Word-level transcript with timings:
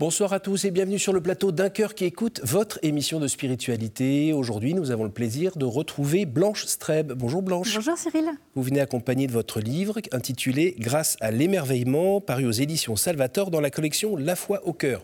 Bonsoir 0.00 0.32
à 0.32 0.40
tous 0.40 0.64
et 0.64 0.70
bienvenue 0.70 0.98
sur 0.98 1.12
le 1.12 1.20
plateau 1.20 1.52
d'un 1.52 1.68
cœur 1.68 1.94
qui 1.94 2.06
écoute 2.06 2.40
votre 2.42 2.78
émission 2.80 3.20
de 3.20 3.26
spiritualité. 3.26 4.32
Aujourd'hui, 4.32 4.72
nous 4.72 4.92
avons 4.92 5.04
le 5.04 5.10
plaisir 5.10 5.58
de 5.58 5.66
retrouver 5.66 6.24
Blanche 6.24 6.64
Streb. 6.64 7.12
Bonjour 7.12 7.42
Blanche. 7.42 7.74
Bonjour 7.74 7.98
Cyril. 7.98 8.24
Vous 8.54 8.62
venez 8.62 8.80
accompagner 8.80 9.26
de 9.26 9.32
votre 9.32 9.60
livre 9.60 9.98
intitulé 10.10 10.74
Grâce 10.78 11.18
à 11.20 11.30
l'émerveillement, 11.30 12.22
paru 12.22 12.46
aux 12.46 12.50
éditions 12.50 12.96
Salvator 12.96 13.50
dans 13.50 13.60
la 13.60 13.68
collection 13.68 14.16
La 14.16 14.36
foi 14.36 14.66
au 14.66 14.72
cœur. 14.72 15.02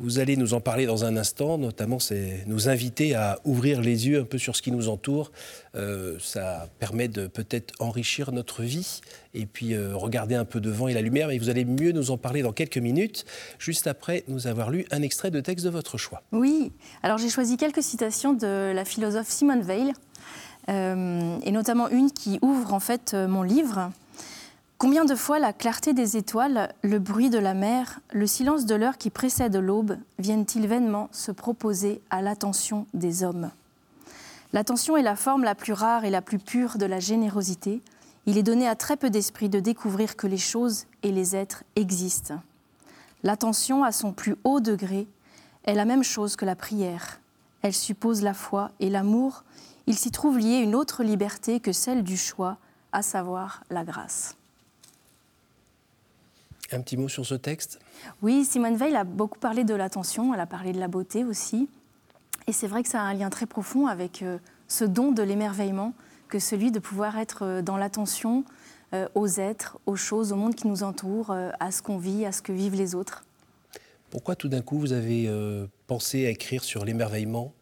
Vous 0.00 0.20
allez 0.20 0.36
nous 0.36 0.54
en 0.54 0.60
parler 0.60 0.86
dans 0.86 1.04
un 1.04 1.16
instant, 1.16 1.58
notamment 1.58 1.98
c'est 1.98 2.44
nous 2.46 2.68
inviter 2.68 3.16
à 3.16 3.40
ouvrir 3.44 3.80
les 3.80 4.06
yeux 4.06 4.20
un 4.20 4.24
peu 4.24 4.38
sur 4.38 4.54
ce 4.54 4.62
qui 4.62 4.70
nous 4.70 4.88
entoure. 4.88 5.32
Euh, 5.74 6.16
ça 6.20 6.68
permet 6.78 7.08
de 7.08 7.26
peut-être 7.26 7.74
enrichir 7.80 8.30
notre 8.30 8.62
vie 8.62 9.00
et 9.34 9.44
puis 9.44 9.74
euh, 9.74 9.96
regarder 9.96 10.36
un 10.36 10.44
peu 10.44 10.60
devant 10.60 10.86
et 10.86 10.94
la 10.94 11.02
lumière. 11.02 11.32
Et 11.32 11.38
vous 11.38 11.50
allez 11.50 11.64
mieux 11.64 11.90
nous 11.90 12.12
en 12.12 12.16
parler 12.16 12.42
dans 12.42 12.52
quelques 12.52 12.78
minutes, 12.78 13.26
juste 13.58 13.88
après 13.88 14.22
nous 14.28 14.46
avoir 14.46 14.70
lu 14.70 14.86
un 14.92 15.02
extrait 15.02 15.32
de 15.32 15.40
texte 15.40 15.64
de 15.64 15.70
votre 15.70 15.98
choix. 15.98 16.22
Oui, 16.30 16.70
alors 17.02 17.18
j'ai 17.18 17.28
choisi 17.28 17.56
quelques 17.56 17.82
citations 17.82 18.34
de 18.34 18.70
la 18.72 18.84
philosophe 18.84 19.28
Simone 19.28 19.62
Weil, 19.62 19.94
euh, 20.68 21.38
et 21.42 21.50
notamment 21.50 21.88
une 21.88 22.12
qui 22.12 22.38
ouvre 22.40 22.72
en 22.72 22.80
fait 22.80 23.14
mon 23.14 23.42
livre. 23.42 23.90
Combien 24.78 25.04
de 25.04 25.16
fois 25.16 25.40
la 25.40 25.52
clarté 25.52 25.92
des 25.92 26.16
étoiles, 26.16 26.72
le 26.82 27.00
bruit 27.00 27.30
de 27.30 27.38
la 27.38 27.52
mer, 27.52 27.98
le 28.12 28.28
silence 28.28 28.64
de 28.64 28.76
l'heure 28.76 28.96
qui 28.96 29.10
précède 29.10 29.56
l'aube 29.56 29.98
viennent-ils 30.20 30.68
vainement 30.68 31.08
se 31.10 31.32
proposer 31.32 32.00
à 32.10 32.22
l'attention 32.22 32.86
des 32.94 33.24
hommes? 33.24 33.50
L'attention 34.52 34.96
est 34.96 35.02
la 35.02 35.16
forme 35.16 35.42
la 35.42 35.56
plus 35.56 35.72
rare 35.72 36.04
et 36.04 36.10
la 36.10 36.22
plus 36.22 36.38
pure 36.38 36.78
de 36.78 36.86
la 36.86 37.00
générosité. 37.00 37.82
Il 38.26 38.38
est 38.38 38.44
donné 38.44 38.68
à 38.68 38.76
très 38.76 38.96
peu 38.96 39.10
d'esprit 39.10 39.48
de 39.48 39.58
découvrir 39.58 40.14
que 40.14 40.28
les 40.28 40.38
choses 40.38 40.86
et 41.02 41.10
les 41.10 41.34
êtres 41.34 41.64
existent. 41.74 42.40
L'attention 43.24 43.82
à 43.82 43.90
son 43.90 44.12
plus 44.12 44.36
haut 44.44 44.60
degré 44.60 45.08
est 45.64 45.74
la 45.74 45.86
même 45.86 46.04
chose 46.04 46.36
que 46.36 46.44
la 46.44 46.54
prière. 46.54 47.18
Elle 47.62 47.74
suppose 47.74 48.22
la 48.22 48.32
foi 48.32 48.70
et 48.78 48.90
l'amour. 48.90 49.42
Il 49.88 49.98
s'y 49.98 50.12
trouve 50.12 50.38
lié 50.38 50.58
une 50.58 50.76
autre 50.76 51.02
liberté 51.02 51.58
que 51.58 51.72
celle 51.72 52.04
du 52.04 52.16
choix, 52.16 52.58
à 52.92 53.02
savoir 53.02 53.64
la 53.70 53.82
grâce. 53.82 54.37
Un 56.70 56.82
petit 56.82 56.96
mot 56.96 57.08
sur 57.08 57.24
ce 57.24 57.34
texte? 57.34 57.78
Oui, 58.20 58.44
Simone 58.44 58.76
Veil 58.76 58.94
a 58.94 59.04
beaucoup 59.04 59.38
parlé 59.38 59.64
de 59.64 59.74
l'attention, 59.74 60.34
elle 60.34 60.40
a 60.40 60.46
parlé 60.46 60.72
de 60.72 60.78
la 60.78 60.88
beauté 60.88 61.24
aussi. 61.24 61.68
Et 62.46 62.52
c'est 62.52 62.66
vrai 62.66 62.82
que 62.82 62.88
ça 62.88 63.00
a 63.00 63.04
un 63.04 63.14
lien 63.14 63.30
très 63.30 63.46
profond 63.46 63.86
avec 63.86 64.22
euh, 64.22 64.38
ce 64.68 64.84
don 64.84 65.12
de 65.12 65.22
l'émerveillement 65.22 65.94
que 66.28 66.38
celui 66.38 66.70
de 66.70 66.78
pouvoir 66.78 67.18
être 67.18 67.44
euh, 67.44 67.62
dans 67.62 67.76
l'attention 67.76 68.44
euh, 68.94 69.06
aux 69.14 69.28
êtres, 69.28 69.78
aux 69.86 69.96
choses, 69.96 70.32
au 70.32 70.36
monde 70.36 70.54
qui 70.54 70.66
nous 70.66 70.82
entoure, 70.82 71.30
à 71.30 71.70
ce 71.70 71.82
qu'on 71.82 71.98
vit, 71.98 72.24
à 72.24 72.32
ce 72.32 72.42
que 72.42 72.52
vivent 72.52 72.74
les 72.74 72.94
autres. 72.94 73.22
Pourquoi 74.10 74.34
tout 74.34 74.48
d'un 74.48 74.62
coup 74.62 74.78
vous 74.78 74.94
avez 74.94 75.30
pensé 75.86 76.26
à 76.26 76.30
écrire 76.30 76.64
sur 76.64 76.86
l'émerveillement? 76.86 77.52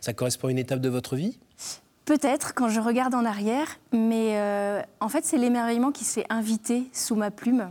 Ça 0.00 0.12
correspond 0.12 0.48
à 0.48 0.50
une 0.50 0.58
étape 0.58 0.80
de 0.80 0.88
votre 0.88 1.14
vie? 1.14 1.38
Peut-être 2.04 2.54
quand 2.54 2.68
je 2.68 2.80
regarde 2.80 3.14
en 3.14 3.24
arrière, 3.24 3.78
mais 3.92 4.36
en 4.98 5.08
fait 5.08 5.24
c'est 5.24 5.38
l'émerveillement 5.38 5.92
qui 5.92 6.02
s'est 6.02 6.26
invité 6.28 6.90
sous 6.92 7.14
ma 7.14 7.30
plume. 7.30 7.68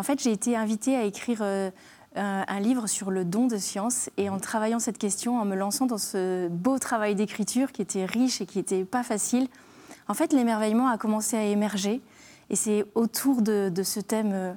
En 0.00 0.02
fait, 0.02 0.22
j'ai 0.22 0.32
été 0.32 0.56
invitée 0.56 0.96
à 0.96 1.04
écrire 1.04 1.40
euh, 1.42 1.70
un, 2.14 2.60
livre 2.60 2.86
sur 2.86 3.10
le 3.10 3.26
don 3.26 3.48
de 3.48 3.58
science 3.58 4.08
et 4.16 4.30
en 4.30 4.38
travaillant 4.38 4.78
cette 4.78 4.96
question, 4.96 5.38
en 5.38 5.44
me 5.44 5.54
lançant 5.54 5.84
dans 5.84 5.98
ce 5.98 6.48
beau 6.48 6.78
travail 6.78 7.14
d'écriture 7.14 7.70
qui 7.70 7.82
était 7.82 8.06
riche 8.06 8.40
et 8.40 8.46
qui 8.46 8.56
n'était 8.56 8.86
pas 8.86 9.02
facile, 9.02 9.46
en 10.08 10.14
fait, 10.14 10.32
l'émerveillement 10.32 10.88
a 10.88 10.96
commencé 10.96 11.36
à 11.36 11.44
émerger 11.44 12.00
et 12.48 12.56
c'est 12.56 12.86
autour 12.94 13.42
de, 13.42 13.70
ce 13.84 14.00
thème 14.00 14.30
euh, 14.32 14.54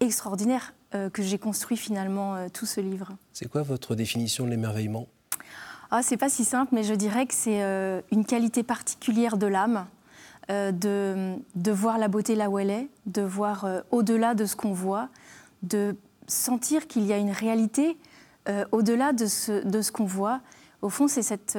extraordinaire 0.00 0.72
euh, 0.94 1.10
que 1.10 1.22
j'ai 1.22 1.36
construit 1.36 1.76
finalement 1.76 2.48
tout 2.48 2.64
ce 2.64 2.80
livre. 2.80 3.10
C'est 3.34 3.50
quoi 3.50 3.60
votre 3.60 3.94
définition 3.94 4.46
de 4.46 4.50
l'émerveillement? 4.50 5.08
Ah, 5.90 6.02
C'est 6.02 6.16
pas 6.16 6.30
si 6.30 6.46
simple, 6.46 6.74
mais 6.74 6.84
je 6.84 6.94
dirais 6.94 7.26
que 7.26 7.34
c'est 7.34 7.60
une 8.12 8.24
qualité 8.24 8.62
particulière 8.62 9.36
de 9.36 9.46
l'âme 9.46 9.84
euh, 10.50 10.72
de, 10.72 11.70
voir 11.70 11.96
la 11.98 12.08
beauté 12.08 12.34
là 12.34 12.50
où 12.50 12.58
elle 12.58 12.70
est, 12.70 12.88
de 13.06 13.22
voir 13.22 13.64
euh, 13.64 13.80
au-delà 13.92 14.34
de 14.34 14.46
ce 14.46 14.56
qu'on 14.56 14.72
voit, 14.72 15.08
de 15.62 15.94
sentir 16.26 16.88
qu'il 16.88 17.06
y 17.06 17.12
a 17.12 17.18
une 17.18 17.30
réalité 17.30 17.96
euh, 18.48 18.64
au-delà 18.72 19.12
de 19.12 19.26
ce, 19.26 19.64
de 19.64 19.80
ce 19.80 19.92
qu'on 19.92 20.06
voit. 20.06 20.40
Au 20.82 20.88
fond, 20.88 21.06
c'est 21.06 21.22
cet 21.22 21.56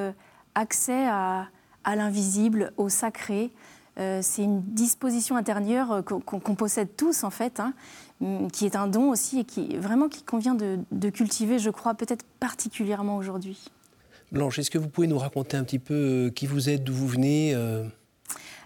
accès 0.55 1.07
à, 1.07 1.47
l'invisible, 1.85 2.73
au 2.77 2.89
sacré. 2.89 3.51
c'est 3.95 4.43
une 4.43 4.61
disposition 4.61 5.35
intérieure 5.35 6.03
qu'on 6.03 6.55
possède 6.55 6.95
tous, 6.97 7.23
en 7.23 7.29
fait, 7.29 7.59
hein, 7.59 7.73
qui 8.51 8.65
est 8.65 8.75
un 8.75 8.87
don 8.87 9.09
aussi 9.09 9.39
et 9.39 9.43
qui 9.45 9.77
vraiment 9.77 10.09
qui 10.09 10.23
convient 10.23 10.55
de, 10.55 10.79
de 10.91 11.09
cultiver, 11.09 11.59
je 11.59 11.69
crois, 11.69 11.93
peut-être 11.93 12.25
particulièrement 12.39 13.17
aujourd'hui. 13.17 13.63
Blanche, 14.31 14.59
est-ce 14.59 14.71
que 14.71 14.79
vous 14.79 14.89
pouvez 14.89 15.07
nous 15.07 15.19
raconter 15.19 15.55
un 15.55 15.63
petit 15.63 15.79
peu 15.79 16.31
qui 16.35 16.47
vous 16.47 16.69
êtes, 16.69 16.83
d'où 16.83 16.93
vous 16.93 17.07
venez 17.07 17.55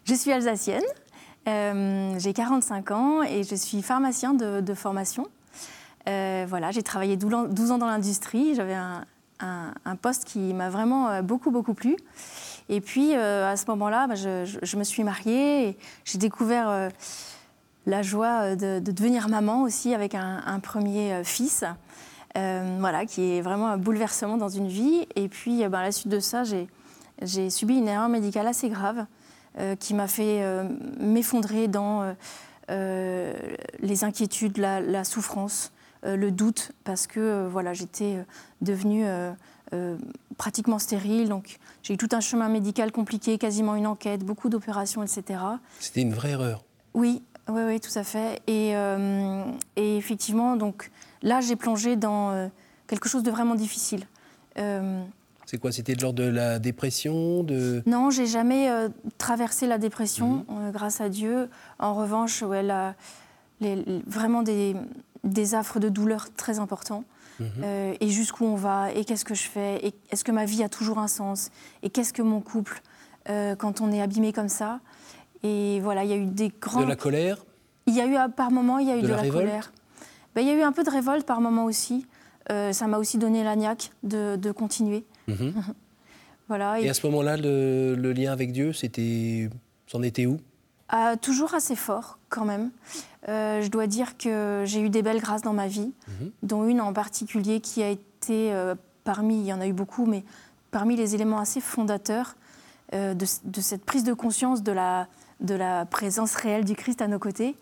je 0.06 0.14
suis 0.14 0.32
alsacienne, 0.32 0.84
euh, 1.48 2.16
j'ai 2.20 2.34
45 2.34 2.92
ans 2.92 3.24
et 3.24 3.44
je 3.44 3.56
suis 3.56 3.82
pharmacien 3.82 4.34
de, 4.34 4.74
formation. 4.74 5.28
Euh, 6.08 6.46
voilà, 6.48 6.70
j'ai 6.72 6.84
travaillé 6.84 7.18
12 7.18 7.72
ans 7.72 7.78
dans 7.80 7.88
l'industrie, 7.88 8.54
j'avais 8.54 8.76
un, 8.76 9.04
poste 10.02 10.26
qui 10.26 10.54
m'a 10.54 10.70
vraiment 10.70 11.10
euh, 11.10 11.22
beaucoup, 11.22 11.50
beaucoup 11.50 11.74
plu. 11.74 11.98
Et 12.70 12.82
puis, 12.82 13.14
à 13.14 13.58
ce 13.58 13.66
moment-là, 13.68 14.08
bah, 14.08 14.16
je, 14.16 14.78
me 14.78 14.84
suis 14.84 15.04
mariée 15.04 15.70
et 15.70 15.78
j'ai 16.04 16.18
découvert 16.18 16.90
la 17.86 18.02
joie 18.02 18.56
de, 18.56 18.80
devenir 18.80 19.28
maman 19.28 19.62
aussi 19.62 19.94
avec 19.94 20.16
un, 20.16 20.60
premier 20.62 21.24
fils. 21.24 21.64
voilà, 22.34 23.06
qui 23.06 23.38
est 23.38 23.42
vraiment 23.42 23.68
un 23.68 23.78
bouleversement 23.78 24.38
dans 24.38 24.50
une 24.50 24.68
vie. 24.68 25.08
Et 25.16 25.30
puis, 25.30 25.68
bah, 25.68 25.80
à 25.80 25.84
la 25.84 25.92
suite 25.92 26.10
de 26.10 26.20
ça, 26.20 26.44
j'ai 27.22 27.50
subi 27.52 27.78
une 27.78 27.88
erreur 27.88 28.10
médicale 28.10 28.48
assez 28.48 28.70
grave. 28.70 29.06
Euh, 29.58 29.78
qui 29.78 29.94
m'a 29.94 30.10
fait 30.10 30.44
euh, 30.44 30.68
m'effondrer 31.00 31.70
dans 31.70 32.14
euh, 32.70 33.34
les 33.80 34.04
inquiétudes, 34.04 34.58
la, 34.58 35.04
souffrance, 35.06 35.72
le 36.04 36.30
doute, 36.30 36.74
parce 36.84 37.08
que 37.08 37.48
voilà, 37.48 37.74
j'étais 37.74 38.18
devenue 38.62 39.06
pratiquement 40.38 40.78
stérile. 40.78 41.30
Donc 41.30 41.58
j'ai 41.84 41.94
eu 41.94 41.98
tout 41.98 42.10
un 42.12 42.20
chemin 42.20 42.50
médical 42.50 42.92
compliqué, 42.92 43.38
quasiment 43.38 43.76
une 43.76 43.88
enquête, 43.88 44.26
beaucoup 44.26 44.50
d'opérations, 44.50 45.04
etc. 45.04 45.40
C'était 45.80 46.02
une 46.02 46.14
vraie 46.14 46.32
erreur. 46.32 46.66
Oui, 46.94 47.24
oui, 47.48 47.62
oui, 47.66 47.80
tout 47.80 47.98
à 47.98 48.04
fait. 48.04 48.42
Et, 48.48 48.74
et 49.78 49.98
effectivement, 49.98 50.58
donc 50.58 50.92
là, 51.24 51.40
j'ai 51.40 51.56
plongé 51.56 51.96
dans 51.96 52.52
quelque 52.88 53.08
chose 53.08 53.24
de 53.24 53.32
vraiment 53.32 53.56
difficile. 53.56 54.06
C'est 55.46 55.60
quoi 55.60 55.72
C'était 55.72 55.96
genre 55.98 56.14
de 56.14 56.24
la 56.24 56.60
dépression 56.60 57.44
de... 57.44 57.84
Non, 57.86 58.10
j'ai 58.10 58.26
jamais 58.26 58.70
euh, 58.70 58.90
traversé 59.18 59.68
la 59.68 59.78
dépression, 59.78 60.46
mhm. 60.50 60.58
euh, 60.58 60.72
grâce 60.72 61.02
à 61.02 61.10
Dieu. 61.10 61.50
En 61.80 61.94
revanche, 61.94 62.44
elle 62.54 62.72
a 62.72 62.96
vraiment 64.08 64.42
des, 64.42 64.76
des, 65.24 65.56
affres 65.56 65.80
de 65.80 65.90
douleur 65.90 66.34
très 66.36 66.60
importants. 66.60 67.04
Mhm. 67.40 67.48
Euh, 67.64 67.94
et 68.00 68.10
jusqu'où 68.10 68.46
on 68.46 68.56
va 68.56 68.92
Et 68.94 69.06
qu'est-ce 69.06 69.26
que 69.26 69.36
je 69.36 69.44
fais 69.44 69.86
Et 69.86 69.94
est-ce 70.12 70.24
que 70.24 70.32
ma 70.32 70.46
vie 70.46 70.64
a 70.64 70.70
toujours 70.70 71.00
un 71.00 71.08
sens 71.08 71.52
Et 71.84 71.90
qu'est-ce 71.90 72.14
que 72.14 72.22
mon 72.22 72.42
couple 72.42 72.82
quand 73.58 73.82
on 73.82 73.92
est 73.92 74.04
abîmé 74.04 74.34
comme 74.34 74.50
ça 74.50 74.82
Et 75.42 75.80
voilà, 75.82 76.04
il 76.04 76.12
y 76.12 76.14
a 76.14 76.16
eu 76.16 76.28
des 76.28 76.52
grands... 76.62 76.82
De 76.82 76.86
la 76.86 76.96
colère? 76.96 77.44
Il 77.88 77.96
y 77.96 78.00
a 78.00 78.06
eu, 78.06 78.32
par 78.34 78.52
moments, 78.52 78.78
il 78.78 78.88
y 78.88 78.92
a 78.92 78.98
eu 78.98 79.02
de, 79.02 79.08
la, 79.08 79.28
colère. 79.28 79.72
Ben, 80.36 80.42
il 80.42 80.48
y 80.48 80.52
a 80.52 80.54
eu 80.54 80.62
un 80.62 80.72
peu 80.72 80.84
de 80.84 80.92
révolte 80.92 81.26
par 81.26 81.42
moments 81.42 81.66
aussi. 81.66 82.06
ça 82.48 82.86
m'a 82.86 83.00
aussi 83.00 83.18
donné 83.18 83.44
la 83.44 83.56
de, 84.04 84.36
de 84.36 84.52
continuer. 84.52 85.06
Mhm. 85.28 85.54
voilà, 86.48 86.80
et, 86.80 86.90
à 86.90 86.94
ce 86.94 87.06
moment-là, 87.08 87.38
le, 87.38 88.14
lien 88.14 88.32
avec 88.32 88.52
Dieu, 88.52 88.74
c'était, 88.74 89.50
c'en 89.88 90.02
était 90.04 90.26
où? 90.26 90.38
Ah, 90.90 91.16
Toujours 91.18 91.54
assez 91.54 91.76
fort, 91.76 92.20
quand 92.30 92.46
même. 92.46 92.72
Euh, 93.28 93.62
je 93.62 93.70
dois 93.70 93.88
dire 93.88 94.18
que 94.18 94.64
j'ai 94.66 94.82
eu 94.82 94.90
des 94.90 95.02
belles 95.02 95.22
grâces 95.22 95.42
dans 95.42 95.54
ma 95.54 95.68
vie, 95.68 95.92
mhm. 96.08 96.32
dont 96.44 96.68
une 96.68 96.82
en 96.82 96.94
particulier 96.94 97.60
qui 97.60 97.82
a 97.82 97.90
été 97.90 98.54
euh, 98.54 98.76
parmi, 99.04 99.40
il 99.40 99.46
y 99.46 99.54
en 99.54 99.62
a 99.62 99.68
eu 99.68 99.74
beaucoup, 99.74 100.06
mais 100.06 100.24
parmi 100.72 100.96
les 100.96 101.16
éléments 101.16 101.40
assez 101.40 101.62
fondateurs 101.62 102.36
euh, 102.94 103.16
de, 103.16 103.26
cette 103.62 103.84
prise 103.84 104.04
de 104.04 104.14
conscience 104.14 104.62
de 104.62 104.72
la, 104.72 105.08
de 105.40 105.56
la 105.56 105.86
présence 105.86 106.36
réelle 106.36 106.66
du 106.66 106.76
Christ 106.76 107.02
à 107.02 107.08
nos 107.08 107.18
côtés. 107.18 107.56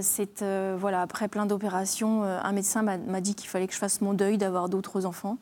C'est 0.00 0.44
voilà 0.78 1.02
après 1.02 1.28
plein 1.28 1.46
d'opérations, 1.46 2.22
un 2.22 2.52
médecin 2.52 2.82
m'a 2.82 3.20
dit 3.20 3.34
qu'il 3.34 3.48
fallait 3.48 3.66
que 3.66 3.74
je 3.74 3.78
fasse 3.78 4.00
mon 4.00 4.14
deuil 4.14 4.38
d'avoir 4.38 4.68
d'autres 4.68 5.06
enfants. 5.06 5.38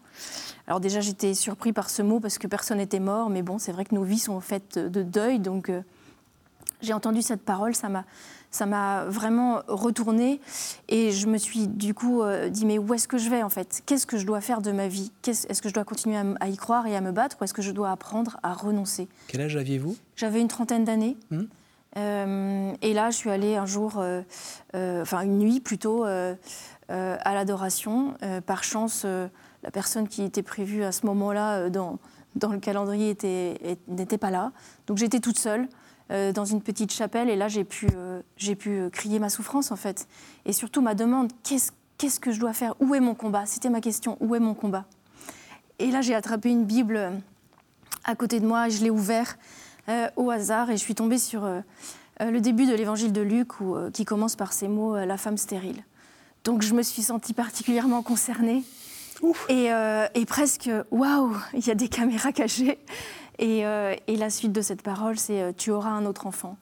Alors 0.67 0.81
déjà, 0.81 1.01
j'étais 1.01 1.35
surpris 1.35 1.73
par 1.73 1.91
ce 1.91 2.03
mot 2.03 2.21
parce 2.21 2.39
que 2.39 2.47
personne 2.47 2.79
n'était 2.79 3.01
mort, 3.01 3.31
mais 3.31 3.43
bon, 3.43 3.59
c'est 3.59 3.73
vrai 3.73 3.85
que 3.85 3.95
nos 3.95 4.03
vies 4.03 4.19
sont 4.19 4.41
faites 4.41 4.79
de 4.79 5.03
deuil, 5.03 5.39
donc 5.39 5.69
euh, 5.69 5.83
j'ai 6.81 6.93
entendu 6.93 7.23
cette 7.23 7.43
parole, 7.43 7.75
ça 7.75 7.89
m'a 7.89 8.05
ça 8.51 8.67
m'a 8.67 9.05
vraiment 9.07 9.63
retourné 9.67 10.41
et 10.89 11.11
je 11.11 11.27
me 11.27 11.39
suis 11.39 11.67
du 11.67 11.93
coup 11.93 12.23
euh, 12.23 12.49
dit 12.49 12.65
mais 12.65 12.79
où 12.79 12.95
est-ce 12.95 13.09
que 13.09 13.19
je 13.19 13.29
vais 13.29 13.43
en 13.43 13.49
fait? 13.49 13.83
Qu'est-ce 13.85 14.07
que 14.07 14.17
je 14.17 14.25
dois 14.25 14.41
faire 14.41 14.63
de 14.63 14.71
ma 14.71 14.87
vie? 14.87 15.11
Est-ce 15.27 15.61
que 15.61 15.69
je 15.69 15.75
dois 15.75 15.83
continuer 15.83 16.17
à, 16.39 16.49
y 16.49 16.57
croire 16.57 16.87
et 16.87 16.95
à 16.95 17.01
me 17.01 17.11
battre 17.11 17.37
ou 17.41 17.45
est-ce 17.45 17.53
que 17.53 17.63
je 17.63 17.73
dois 17.73 17.91
apprendre 17.91 18.39
à 18.45 18.53
renoncer? 18.53 19.09
Quel 19.27 19.41
âge 19.41 19.57
aviez-vous? 19.57 19.97
J'avais 20.15 20.41
une 20.41 20.47
trentaine 20.47 20.85
d'années. 20.85 21.17
Mmh. 21.33 21.43
Et 21.97 22.93
là, 22.93 23.11
je 23.11 23.17
suis 23.17 23.31
allée 23.31 23.57
un 23.57 23.67
jour, 23.67 24.03
enfin 24.75 25.21
une 25.23 25.39
nuit 25.39 25.61
plutôt, 25.61 26.05
à 26.05 27.35
l'adoration. 27.35 28.15
par 28.47 28.65
chance, 28.65 29.05
la 29.05 29.71
personne 29.73 30.09
qui 30.09 30.23
était 30.23 30.43
prévue 30.43 30.83
à 30.83 30.93
ce 30.93 31.07
moment-là 31.07 31.71
dans, 31.71 31.99
le 32.35 32.59
calendrier 32.59 33.17
n'était 33.89 34.19
pas 34.19 34.31
là. 34.31 34.53
Donc 34.87 34.99
j'étais 34.99 35.21
toute 35.21 35.39
seule. 35.39 35.69
dans 36.11 36.45
une 36.45 36.63
petite 36.63 36.93
chapelle 36.93 37.31
et 37.31 37.37
là 37.37 37.49
j'ai 37.49 37.65
pu, 37.65 37.89
crier 38.93 39.19
ma 39.21 39.29
souffrance 39.29 39.71
en 39.71 39.77
fait 39.77 40.09
et 40.45 40.53
surtout 40.53 40.83
ma 40.83 40.95
demande 40.95 41.31
qu'est-ce 41.43 41.71
qu'est-ce 41.99 42.21
que 42.21 42.33
je 42.33 42.41
dois 42.41 42.53
faire? 42.53 42.75
Où 42.81 42.95
est 42.95 43.01
mon 43.01 43.15
combat? 43.15 43.47
C'était 43.47 43.71
ma 43.71 43.81
question, 43.81 44.17
où 44.21 44.35
est 44.35 44.41
mon 44.41 44.55
combat? 44.55 44.85
Et 45.79 45.91
là, 45.91 46.01
j'ai 46.03 46.15
attrapé 46.15 46.51
une 46.51 46.65
Bible 46.65 46.97
euh, 46.97 47.11
à 48.05 48.15
côté 48.15 48.41
de 48.41 48.47
moi, 48.47 48.69
je 48.69 48.83
l'ai 48.83 48.91
ouvert 48.91 49.39
euh, 49.89 50.09
au 50.17 50.31
hasard 50.31 50.71
et 50.71 50.77
je 50.77 50.83
suis 50.83 50.95
tombée 50.95 51.19
sur 51.19 51.45
euh, 51.45 51.61
le 52.21 52.41
début 52.41 52.67
de 52.67 52.75
l'évangile 52.75 53.13
de 53.13 53.21
Luc 53.21 53.61
où, 53.61 53.77
qui 53.93 54.05
commence 54.05 54.37
par 54.37 54.53
ces 54.53 54.69
mots 54.69 54.97
La 54.97 55.17
femme 55.17 55.37
stérile. 55.37 55.83
Donc 56.45 56.63
je 56.63 56.75
me 56.75 56.83
suis 56.83 57.03
sentie 57.03 57.33
particulièrement 57.33 58.03
concernée 58.03 58.63
et, 59.49 59.71
et, 60.15 60.27
presque 60.27 60.69
waouh, 60.91 61.35
il 61.55 61.67
y 61.67 61.71
a 61.71 61.75
des 61.75 61.89
caméras 61.89 62.33
cachées. 62.33 62.79
Et, 63.39 63.61
et 63.61 64.17
la 64.17 64.29
suite 64.29 64.53
de 64.53 64.61
cette 64.61 64.83
parole, 64.83 65.19
c'est 65.19 65.57
Tu 65.57 65.71
auras 65.71 65.91
un 65.91 66.05
autre 66.05 66.27
enfant. 66.27 66.57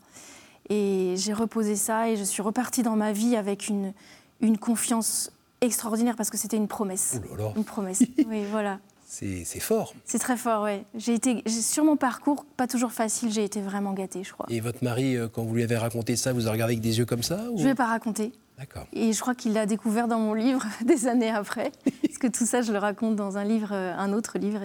Et 0.69 1.15
j'ai 1.17 1.33
reposé 1.33 1.77
ça 1.77 2.09
et 2.09 2.17
je 2.17 2.23
suis 2.23 2.43
repartie 2.43 2.83
dans 2.83 2.95
ma 2.95 3.13
vie 3.13 3.37
avec 3.37 3.69
une, 3.69 3.93
une 4.41 4.59
confiance 4.59 5.33
extraordinaire 5.61 6.17
parce 6.17 6.31
que 6.31 6.37
c'était 6.37 6.57
une 6.57 6.69
promesse. 6.69 7.21
Une 7.57 7.65
promesse. 7.65 8.03
oui, 8.27 8.45
voilà. 8.51 8.79
C'est 9.15 9.61
fort. 9.61 9.95
C'est 10.05 10.19
très 10.19 10.37
fort, 10.37 10.65
oui. 10.65 10.85
J'ai 10.95 11.15
été 11.15 11.43
sur 11.49 11.85
mon 11.85 11.97
parcours, 11.97 12.47
pas 12.57 12.67
toujours 12.67 12.93
facile. 12.93 13.31
J'ai 13.31 13.45
été 13.45 13.61
vraiment 13.61 13.93
gâtée, 13.93 14.25
je 14.25 14.33
crois. 14.33 14.47
Et 14.49 14.61
votre 14.61 14.83
mari, 14.83 15.17
euh, 15.17 15.29
quand 15.29 15.43
vous 15.43 15.55
lui 15.55 15.63
avez 15.63 15.77
raconté 15.77 16.17
ça, 16.17 16.33
vous 16.33 16.49
a 16.49 16.51
regardé 16.51 16.73
avec 16.73 16.83
des 16.83 16.99
yeux 16.99 17.05
comme 17.05 17.23
ça 17.23 17.51
ou... 17.51 17.59
Je 17.59 17.65
ne 17.65 17.69
vais 17.69 17.75
pas 17.75 17.87
raconter. 17.87 18.33
D'accord. 18.59 18.87
Et 18.93 19.13
je 19.13 19.21
crois 19.21 19.35
qu'il 19.35 19.53
l'a 19.53 19.67
découvert 19.67 20.09
dans 20.09 20.19
mon 20.19 20.33
livre 20.33 20.65
des 20.87 21.07
années 21.07 21.31
après, 21.31 21.73
parce 22.03 22.19
que 22.19 22.27
tout 22.27 22.47
ça, 22.47 22.63
je 22.63 22.73
le 22.73 22.79
raconte 22.79 23.17
dans 23.17 23.37
un 23.37 23.45
livre, 23.45 23.73
euh, 23.73 23.95
un 23.95 24.13
autre 24.13 24.39
livre. 24.39 24.61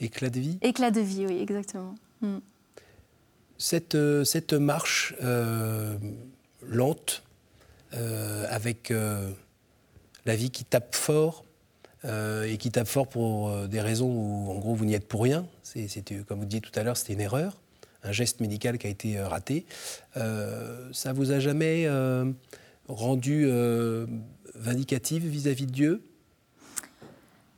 Éclat 0.00 0.30
de 0.30 0.40
vie? 0.40 0.58
Éclat 0.62 0.90
de 0.90 1.00
vie, 1.00 1.26
oui, 1.26 1.38
exactement. 1.40 1.94
Mm. 2.20 2.38
Cette, 3.58 3.94
euh, 3.94 4.24
cette 4.24 4.52
marche 4.52 5.14
lente, 6.62 7.22
euh, 7.94 8.44
avec 8.50 8.90
euh, 8.90 9.30
la 10.24 10.34
vie 10.34 10.50
qui 10.50 10.64
tape 10.64 10.94
fort 10.94 11.44
euh, 12.06 12.44
et 12.44 12.56
qui 12.56 12.70
tape 12.70 12.86
fort 12.86 13.08
pour 13.08 13.50
des 13.68 13.80
raisons 13.80 14.08
où, 14.08 14.50
en 14.50 14.58
gros, 14.58 14.74
vous 14.74 14.84
n'y 14.84 14.94
êtes 14.94 15.08
pour 15.08 15.22
rien. 15.22 15.46
C'est, 15.62 15.88
comme 16.26 16.40
vous 16.40 16.46
disiez 16.46 16.60
tout 16.60 16.78
à 16.78 16.82
l'heure, 16.82 16.96
c'était 16.96 17.14
une 17.14 17.20
erreur, 17.20 17.58
un 18.02 18.12
geste 18.12 18.40
médical 18.40 18.78
qui 18.78 18.86
a 18.86 18.90
été 18.90 19.20
raté. 19.20 19.66
ça 20.14 21.12
vous 21.12 21.32
a 21.32 21.40
jamais 21.40 21.88
rendu 22.88 23.50
vindicative 24.54 25.26
vis-à-vis 25.26 25.66
de 25.66 25.72
Dieu? 25.72 26.02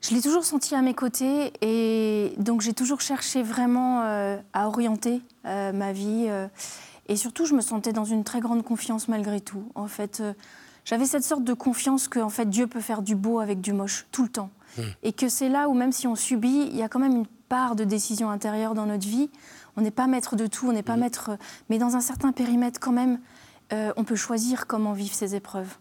Je 0.00 0.14
l'ai 0.14 0.22
toujours 0.22 0.44
senti 0.44 0.74
à 0.74 0.80
mes 0.80 0.94
côtés 0.94 1.52
et 1.60 2.32
donc 2.38 2.60
j'ai 2.60 2.72
toujours 2.72 3.00
cherché 3.00 3.42
vraiment 3.42 4.02
à 4.52 4.66
orienter 4.66 5.20
ma 5.44 5.92
vie. 5.92 6.28
Et 7.08 7.16
surtout, 7.16 7.46
je 7.46 7.54
me 7.54 7.62
sentais 7.62 7.92
dans 7.92 8.04
une 8.04 8.22
très 8.22 8.40
grande 8.40 8.62
confiance 8.62 9.08
malgré 9.08 9.40
tout. 9.40 9.72
En 9.74 9.88
fait, 9.88 10.20
euh, 10.20 10.34
j'avais 10.88 11.06
cette 11.06 11.24
sorte 11.24 11.44
de 11.44 11.52
confiance 11.52 12.08
que 12.08 12.18
en 12.18 12.30
fait, 12.30 12.48
Dieu 12.48 12.66
peut 12.66 12.80
faire 12.80 13.02
du 13.02 13.14
beau 13.14 13.40
avec 13.40 13.60
du 13.60 13.72
moche 13.72 14.06
tout 14.10 14.22
le 14.22 14.28
temps. 14.28 14.50
Hmm. 14.76 14.82
Et 15.02 15.12
que 15.12 15.28
c'est 15.28 15.48
là 15.48 15.68
où, 15.68 15.74
même 15.74 15.92
si 15.92 16.06
on 16.06 16.14
subit, 16.14 16.68
il 16.70 16.76
y 16.76 16.82
a 16.82 16.88
quand 16.88 16.98
même 16.98 17.16
une 17.16 17.26
part 17.48 17.76
de 17.76 17.84
décision 17.84 18.30
intérieure 18.30 18.74
dans 18.74 18.86
notre 18.86 19.06
vie. 19.06 19.30
On 19.76 19.80
n'est 19.80 19.90
pas 19.90 20.06
maître 20.06 20.36
de 20.36 20.46
tout, 20.46 20.68
on 20.68 20.72
n'est 20.72 20.82
pas 20.82 20.96
hmm. 20.96 21.00
maître. 21.00 21.30
Mais 21.68 21.78
dans 21.78 21.96
un 21.96 22.00
certain 22.00 22.32
périmètre, 22.32 22.80
quand 22.80 22.92
même, 22.92 23.20
euh, 23.72 23.92
on 23.96 24.04
peut 24.04 24.16
choisir 24.16 24.66
comment 24.66 24.92
vivre 24.92 25.14
ces 25.14 25.34
épreuves. 25.34 25.76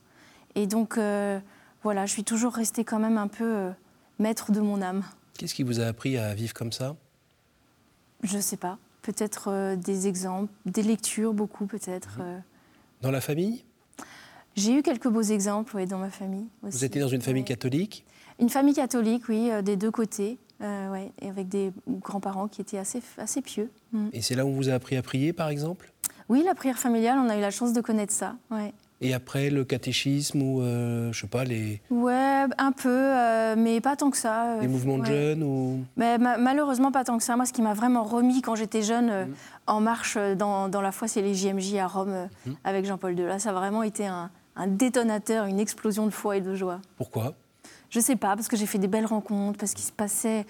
Et 0.55 0.67
donc, 0.67 0.97
euh, 0.97 1.39
voilà, 1.83 2.05
je 2.05 2.11
suis 2.11 2.23
toujours 2.23 2.53
restée 2.53 2.83
quand 2.83 2.99
même 2.99 3.17
un 3.17 3.27
peu 3.27 3.69
maître 4.19 4.51
de 4.51 4.59
mon 4.59 4.81
âme. 4.81 5.03
Qu'est-ce 5.37 5.53
qui 5.53 5.63
vous 5.63 5.79
a 5.79 5.85
appris 5.85 6.17
à 6.17 6.33
vivre 6.33 6.53
comme 6.53 6.71
ça? 6.71 6.95
Je 8.23 8.37
ne 8.37 8.41
sais 8.41 8.57
pas 8.57 8.77
peut-être 9.07 9.49
euh, 9.49 9.75
des 9.77 10.07
exemples, 10.07 10.51
des 10.65 10.83
lectures, 10.83 11.33
beaucoup 11.33 11.65
peut-être. 11.65 12.17
Euh. 12.19 12.39
Dans 13.01 13.11
la 13.11 13.21
famille? 13.21 13.63
J'ai 14.57 14.73
eu 14.73 14.81
quelques 14.81 15.07
beaux 15.07 15.21
exemples 15.21 15.75
oui, 15.77 15.85
dans 15.85 15.99
ma 15.99 16.09
famille. 16.09 16.47
Vous 16.63 16.83
étiez 16.83 16.99
dans 16.99 17.07
une 17.07 17.21
famille 17.21 17.43
catholique 17.43 18.05
Une 18.39 18.49
famille 18.49 18.73
catholique, 18.73 19.29
oui, 19.29 19.51
euh, 19.51 19.61
des 19.61 19.77
deux 19.77 19.91
côtés, 19.91 20.39
ouais, 20.59 21.11
et 21.21 21.29
avec 21.29 21.47
des 21.47 21.71
grands-parents 21.87 22.47
qui 22.47 22.61
étaient 22.61 22.79
assez, 22.79 23.01
assez 23.17 23.41
pieux. 23.41 23.69
Mm. 23.91 24.07
Et 24.13 24.21
c'est 24.21 24.35
là 24.35 24.45
où 24.45 24.49
on 24.49 24.53
vous 24.53 24.69
a 24.69 24.73
appris 24.73 24.97
à 24.97 25.03
prier, 25.03 25.31
par 25.31 25.49
exemple? 25.49 25.93
Oui, 26.27 26.43
la 26.43 26.55
prière 26.55 26.77
familiale, 26.77 27.19
on 27.23 27.29
a 27.29 27.37
eu 27.37 27.41
la 27.41 27.51
chance 27.51 27.71
de 27.71 27.81
connaître 27.81 28.11
ça. 28.11 28.35
Ouais. 28.51 28.73
Et 28.99 29.13
après, 29.13 29.51
le 29.51 29.63
catéchisme 29.63 30.41
ou, 30.41 30.61
euh, 30.61 31.11
je 31.13 31.21
sais 31.21 31.27
pas, 31.27 31.43
les... 31.43 31.81
Ouais, 31.91 32.45
un 32.57 32.71
peu, 32.71 32.89
euh, 32.89 33.55
mais 33.55 33.79
pas 33.79 33.95
tant 33.95 34.09
que 34.09 34.17
ça. 34.17 34.55
Euh, 34.55 34.61
les 34.61 34.67
mouvements 34.67 34.97
de 34.97 35.05
jeunes 35.05 35.43
ou... 35.43 35.83
mais, 35.95 36.17
malheureusement, 36.17 36.91
pas 36.91 37.03
tant 37.03 37.17
que 37.17 37.23
ça. 37.23 37.35
Moi, 37.35 37.45
ce 37.45 37.53
qui 37.53 37.61
m'a 37.61 37.75
vraiment 37.75 38.03
remis 38.03 38.41
quand 38.41 38.55
j'étais 38.55 38.81
jeune 38.81 39.27
mhm. 39.27 39.35
en 39.67 39.81
marche 39.81 40.17
dans, 40.37 40.67
dans, 40.67 40.81
la 40.81 40.91
foi, 40.91 41.07
c'est 41.07 41.21
les 41.21 41.35
JMJ 41.35 41.75
à 41.75 41.87
Rome 41.87 42.27
mhm. 42.45 42.55
avec 42.63 42.85
Jean-Paul 42.85 43.17
II. 43.17 43.25
Là, 43.25 43.37
ça 43.37 43.51
a 43.51 43.53
vraiment 43.53 43.83
été 43.83 44.07
un, 44.07 44.31
un, 44.57 44.67
détonateur, 44.67 45.45
une 45.45 45.59
explosion 45.59 46.05
de 46.05 46.11
foi 46.11 46.37
et 46.37 46.41
de 46.41 46.55
joie. 46.55 46.81
Pourquoi? 46.97 47.33
Je 47.89 47.99
sais 47.99 48.15
pas, 48.15 48.35
parce 48.35 48.47
que 48.47 48.57
j'ai 48.57 48.65
fait 48.65 48.79
des 48.79 48.87
belles 48.87 49.05
rencontres, 49.05 49.57
parce 49.57 49.73
qu'il 49.73 49.85
se 49.85 49.91
passait... 49.91 50.45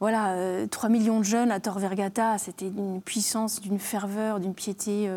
Voilà, 0.00 0.64
3 0.68 0.90
millions 0.90 1.18
de 1.18 1.24
jeunes 1.24 1.50
à 1.50 1.58
Tor 1.58 1.80
Vergata, 1.80 2.38
c'était 2.38 2.70
d'une 2.70 3.02
puissance, 3.02 3.60
d'une 3.60 3.80
ferveur, 3.80 4.38
d'une 4.38 4.54
piété 4.54 5.10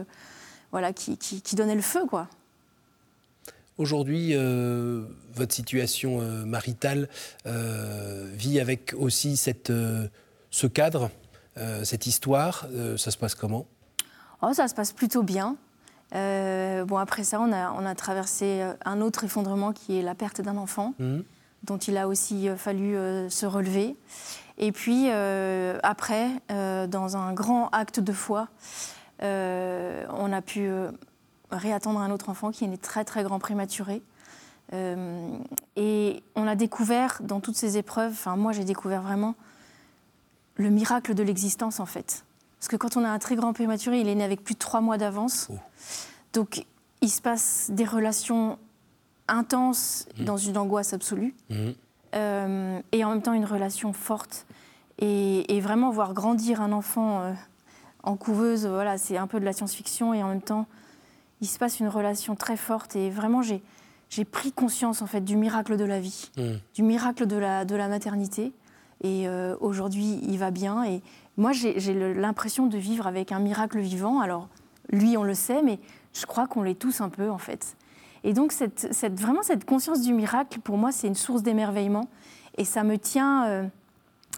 voilà, 0.72 0.92
qui, 0.92 1.18
qui, 1.18 1.44
qui 1.44 1.56
donnait 1.56 1.76
le 1.76 1.82
feu, 1.82 2.08
quoi. 2.10 2.28
Aujourd'hui, 3.82 4.32
euh, 4.34 5.06
votre 5.34 5.56
situation 5.56 6.22
euh, 6.22 6.46
maritale 6.46 7.10
euh, 7.48 8.30
vit 8.34 8.60
avec 8.60 8.94
aussi 8.96 9.38
cette, 9.38 9.74
ce 10.52 10.68
cadre, 10.68 11.10
cette 11.84 12.06
histoire. 12.06 12.68
ça 12.98 13.12
se 13.12 13.18
passe 13.18 13.36
comment? 13.36 13.66
Oh, 14.42 14.54
Ça 14.54 14.68
se 14.68 14.76
passe 14.76 14.94
plutôt 14.94 15.24
bien. 15.24 15.58
Bon, 16.12 16.98
après 16.98 17.24
ça, 17.24 17.40
on 17.40 17.52
a, 17.52 17.72
on 17.72 17.86
a, 17.86 17.96
traversé 17.96 18.64
un 18.86 19.02
autre 19.02 19.24
effondrement 19.24 19.72
qui 19.72 19.98
est 19.98 20.02
la 20.02 20.16
perte 20.16 20.42
d'un 20.42 20.58
enfant, 20.58 20.94
mmh. 21.00 21.20
dont 21.64 21.78
il 21.78 21.98
a 21.98 22.08
aussi 22.08 22.50
fallu 22.58 22.96
se 23.30 23.46
relever. 23.46 23.96
Et 24.58 24.72
puis, 24.72 25.10
après, 25.10 26.30
dans 26.50 27.18
un 27.18 27.34
grand 27.34 27.70
acte 27.70 28.00
de 28.00 28.12
foi, 28.12 28.50
on 29.22 30.34
a 30.34 30.42
pu 30.42 30.70
réattendre 31.52 32.00
un 32.00 32.12
autre 32.12 32.30
enfant 32.30 32.52
qui 32.52 32.64
est 32.64 32.68
né 32.68 32.78
très 32.78 33.06
très 33.06 33.24
grand 33.24 33.40
prématuré. 33.40 34.02
Euh, 34.74 35.38
et 35.76 36.24
on 36.36 36.48
a 36.48 36.56
découvert 36.56 37.20
dans 37.22 37.42
toutes 37.42 37.58
ces 37.58 37.78
épreuves, 37.78 38.14
enfin 38.14 38.38
moi 38.38 38.54
j'ai 38.54 38.64
découvert 38.64 39.02
vraiment 39.02 39.36
le 40.56 40.70
miracle 40.70 41.14
de 41.14 41.24
l'existence 41.24 41.80
en 41.80 41.86
fait. 41.86 42.24
Parce 42.62 42.68
que 42.68 42.76
quand 42.76 42.96
on 42.96 43.04
a 43.04 43.10
un 43.10 43.18
très 43.18 43.36
grand 43.36 43.54
prématuré, 43.54 44.02
il 44.02 44.08
est 44.08 44.14
né 44.14 44.24
avec 44.24 44.44
plus 44.44 44.54
de 44.54 44.60
trois 44.60 44.82
mois 44.82 45.00
d'avance. 45.00 45.48
Oh. 45.50 45.56
Donc 46.32 46.64
il 47.02 47.10
se 47.10 47.20
passe 47.20 47.72
des 47.74 47.86
relations 47.86 48.60
intenses 49.28 50.06
mmh. 50.20 50.26
dans 50.26 50.38
une 50.38 50.60
angoisse 50.60 50.94
absolue. 50.94 51.34
Mmh. 51.50 51.70
Euh, 52.14 52.80
et 52.92 53.04
en 53.04 53.10
même 53.10 53.24
temps 53.24 53.34
une 53.34 53.46
relation 53.46 53.94
forte. 53.94 54.46
Et, 55.00 55.60
vraiment 55.60 55.90
voir 55.90 56.14
grandir 56.14 56.62
un 56.62 56.72
enfant 56.72 57.22
euh, 57.22 57.34
en 58.04 58.16
couveuse, 58.16 58.68
voilà, 58.68 59.00
c'est 59.00 59.18
un 59.18 59.26
peu 59.26 59.40
de 59.40 59.46
la 59.46 59.54
science-fiction 59.54 60.14
et 60.14 60.22
en 60.22 60.28
même 60.28 60.44
temps 60.44 60.68
il 61.42 61.48
se 61.48 61.58
passe 61.58 61.80
une 61.80 61.88
relation 61.88 62.36
très 62.36 62.58
forte 62.58 62.96
et 62.96 63.10
vraiment 63.10 63.42
j'ai 63.42 63.64
j'ai 64.10 64.26
pris 64.26 64.52
conscience 64.52 65.02
en 65.02 65.08
fait 65.08 65.22
du 65.22 65.36
miracle 65.36 65.78
de 65.78 65.86
la 65.86 66.00
vie, 66.00 66.30
mmh. 66.38 66.42
du 66.76 66.84
miracle 66.84 67.26
de 67.26 67.38
la, 67.38 67.66
de 67.66 67.76
la 67.76 67.88
maternité. 67.88 68.54
Et 69.04 69.28
euh, 69.28 69.56
aujourd'hui, 69.60 70.20
il 70.22 70.38
va 70.38 70.52
bien. 70.52 70.84
Et 70.84 71.02
moi, 71.38 71.52
j'ai 71.54 71.94
l'impression 72.14 72.68
de 72.68 72.78
vivre 72.78 73.08
avec 73.08 73.32
un 73.32 73.40
miracle 73.40 73.80
vivant. 73.80 74.20
Alors, 74.20 74.48
lui, 74.92 75.18
on 75.18 75.24
le 75.24 75.34
sait, 75.34 75.62
mais 75.62 75.80
je 76.14 76.26
crois 76.26 76.48
qu'on 76.48 76.64
l'est 76.64 76.80
tous 76.80 77.02
un 77.02 77.10
peu 77.10 77.30
en 77.30 77.38
fait. 77.38 77.76
Et 78.24 78.34
donc, 78.34 78.52
cette, 78.52 78.94
cette, 78.94 79.20
vraiment, 79.20 79.42
cette 79.42 79.66
conscience 79.66 80.02
du 80.02 80.14
miracle, 80.14 80.60
pour 80.60 80.78
moi, 80.78 80.92
c'est 80.92 81.08
une 81.08 81.16
source 81.16 81.42
d'émerveillement. 81.42 82.08
Et 82.58 82.66
ça 82.66 82.84
me 82.84 82.98
tient, 82.98 83.48
euh, 83.48 83.64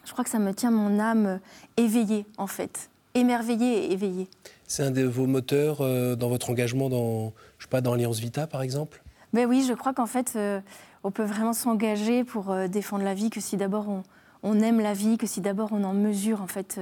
je 0.05 0.11
crois 0.11 0.23
que 0.23 0.29
ça 0.29 0.39
me 0.39 0.53
tient 0.53 0.71
mon 0.71 0.99
âme 0.99 1.39
éveillée 1.77 2.25
en 2.37 2.47
fait, 2.47 2.89
émerveillée 3.15 3.85
et 3.85 3.93
éveillée. 3.93 4.29
C'est 4.67 4.83
un 4.83 4.91
de 4.91 5.03
vos 5.03 5.27
moteurs 5.27 5.81
euh, 5.81 6.15
dans 6.15 6.29
votre 6.29 6.49
engagement 6.49 6.89
dans, 6.89 7.33
je 7.57 7.65
sais 7.65 7.69
pas, 7.69 7.81
dans 7.81 7.93
Alliance 7.93 8.19
Vita, 8.19 8.47
par 8.47 8.61
exemple? 8.61 9.03
Ben 9.33 9.47
Oui, 9.47 9.65
je 9.67 9.73
crois 9.73 9.93
qu'en 9.93 10.05
fait, 10.05 10.33
euh, 10.35 10.61
on 11.03 11.11
peut 11.11 11.23
vraiment 11.23 11.53
s'engager 11.53 12.23
pour 12.23 12.51
euh, 12.51 12.67
défendre 12.67 13.03
la 13.03 13.13
vie 13.13 13.29
que 13.29 13.41
si 13.41 13.57
d'abord 13.57 13.89
on, 13.89 14.03
aime 14.43 14.79
la 14.79 14.93
vie, 14.93 15.17
que 15.17 15.27
si 15.27 15.41
d'abord 15.41 15.69
on 15.71 15.83
en 15.83 15.93
mesure 15.93 16.41
en 16.41 16.47
fait 16.47 16.79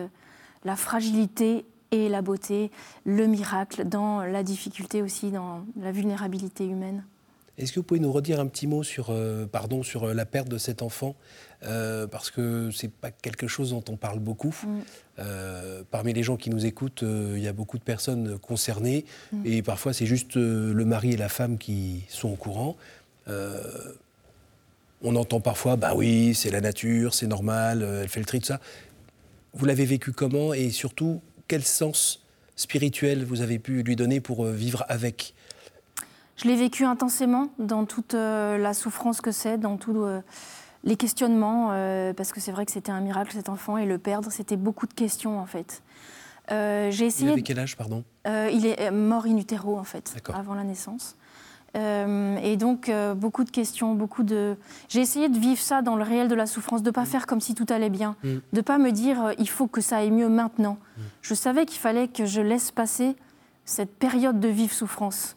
la 0.65 0.75
fragilité 0.75 1.65
et 1.91 2.09
la 2.09 2.21
beauté, 2.21 2.71
le 3.05 3.27
miracle, 3.27 3.85
dans 3.85 4.21
la 4.23 4.43
difficulté 4.43 5.01
aussi, 5.01 5.31
dans 5.31 5.65
la 5.79 5.91
vulnérabilité 5.91 6.65
humaine. 6.65 7.03
Est-ce 7.57 7.73
que 7.73 7.79
vous 7.79 7.83
pouvez 7.83 7.99
nous 7.99 8.11
redire 8.11 8.39
un 8.39 8.47
petit 8.47 8.65
mot 8.65 8.81
sur, 8.81 9.07
euh, 9.09 9.45
pardon, 9.45 9.83
sur 9.83 10.05
euh, 10.05 10.13
la 10.13 10.25
perte 10.25 10.47
de 10.47 10.57
cet 10.57 10.81
enfant? 10.81 11.15
Euh, 11.63 12.07
Parce 12.07 12.31
que 12.31 12.71
ce 12.71 12.85
n'est 12.85 12.91
pas 12.91 13.11
quelque 13.11 13.47
chose 13.47 13.71
dont 13.71 13.83
on 13.89 13.97
parle 13.97 14.19
beaucoup. 14.19 14.55
Mm. 14.63 15.83
parmi 15.91 16.13
les 16.13 16.23
gens 16.23 16.37
qui 16.37 16.49
nous 16.49 16.65
écoutent, 16.65 17.03
il 17.03 17.39
y 17.39 17.47
a 17.47 17.53
beaucoup 17.53 17.77
de 17.77 17.83
personnes 17.83 18.39
concernées. 18.39 19.05
Mm. 19.31 19.41
Et 19.45 19.61
parfois, 19.61 19.93
c'est 19.93 20.07
juste 20.07 20.35
le 20.35 20.85
mari 20.85 21.11
et 21.11 21.17
la 21.17 21.29
femme 21.29 21.57
qui 21.59 22.03
sont 22.07 22.29
au 22.29 22.35
courant. 22.35 22.77
On 25.03 25.15
entend 25.15 25.39
parfois, 25.39 25.75
bah 25.75 25.93
oui, 25.95 26.33
c'est 26.35 26.51
la 26.51 26.61
nature, 26.61 27.13
c'est 27.13 27.27
normal, 27.27 27.81
elle 28.03 28.09
fait 28.09 28.19
le 28.19 28.25
tri, 28.25 28.39
tout 28.39 28.47
ça. 28.47 28.59
Vous 29.53 29.65
l'avez 29.65 29.85
vécu 29.85 30.11
comment 30.11 30.53
Et 30.53 30.69
surtout, 30.69 31.21
quel 31.47 31.63
sens 31.63 32.23
spirituel 32.55 33.25
vous 33.25 33.41
avez 33.41 33.59
pu 33.59 33.83
lui 33.83 33.95
donner 33.95 34.21
pour 34.21 34.45
vivre 34.45 34.85
avec? 34.87 35.33
Je 36.41 36.47
l'ai 36.47 36.55
vécu 36.55 36.85
intensément 36.85 37.49
dans 37.59 37.85
toute 37.85 38.15
euh, 38.15 38.57
la 38.57 38.73
souffrance 38.73 39.21
que 39.21 39.31
c'est, 39.31 39.59
dans 39.59 39.77
tous 39.77 40.03
euh, 40.03 40.21
les 40.83 40.95
questionnements, 40.95 41.69
euh, 41.71 42.13
parce 42.13 42.31
que 42.31 42.39
c'est 42.39 42.51
vrai 42.51 42.65
que 42.65 42.71
c'était 42.71 42.91
un 42.91 43.01
miracle 43.01 43.33
cet 43.33 43.47
enfant 43.47 43.77
et 43.77 43.85
le 43.85 43.99
perdre, 43.99 44.31
c'était 44.31 44.57
beaucoup 44.57 44.87
de 44.87 44.93
questions 44.93 45.39
en 45.39 45.45
fait. 45.45 45.83
j'ai 46.49 47.05
essayé. 47.05 47.29
Il 47.29 47.33
avait 47.33 47.41
quel 47.43 47.59
âge, 47.59 47.77
pardon? 47.77 48.03
Il 48.25 48.65
est 48.65 48.89
mort 48.89 49.25
in 49.25 49.37
utero 49.37 49.77
en 49.77 49.83
fait, 49.83 50.15
avant 50.33 50.55
la 50.55 50.63
naissance. 50.63 51.15
Et 51.73 52.57
donc 52.57 52.91
beaucoup 53.15 53.43
de 53.43 53.49
questions, 53.49 53.93
beaucoup 53.93 54.23
de. 54.23 54.57
J'ai 54.89 54.99
essayé 54.99 55.29
de 55.29 55.37
vivre 55.37 55.61
ça 55.61 55.81
dans 55.81 55.95
le 55.95 56.03
réel 56.03 56.27
de 56.27 56.35
la 56.35 56.45
souffrance, 56.45 56.83
de 56.83 56.91
pas 56.91 57.03
mm. 57.03 57.05
faire 57.05 57.27
comme 57.27 57.39
si 57.39 57.55
tout 57.55 57.65
allait 57.69 57.89
bien, 57.89 58.15
de 58.23 58.29
mm. 58.29 58.41
de 58.53 58.61
pas 58.61 58.77
me 58.77 58.91
dire 58.91 59.33
il 59.37 59.47
faut 59.47 59.67
que 59.67 59.79
ça 59.79 59.97
aille 59.97 60.11
mieux 60.11 60.29
maintenant. 60.29 60.77
Mm. 60.97 61.01
Je 61.21 61.33
savais 61.33 61.65
qu'il 61.65 61.79
fallait 61.79 62.07
que 62.07 62.25
je 62.25 62.41
laisse 62.41 62.71
passer 62.71 63.15
cette 63.65 63.95
période 63.97 64.39
de 64.39 64.47
vive 64.47 64.73
souffrance. 64.73 65.35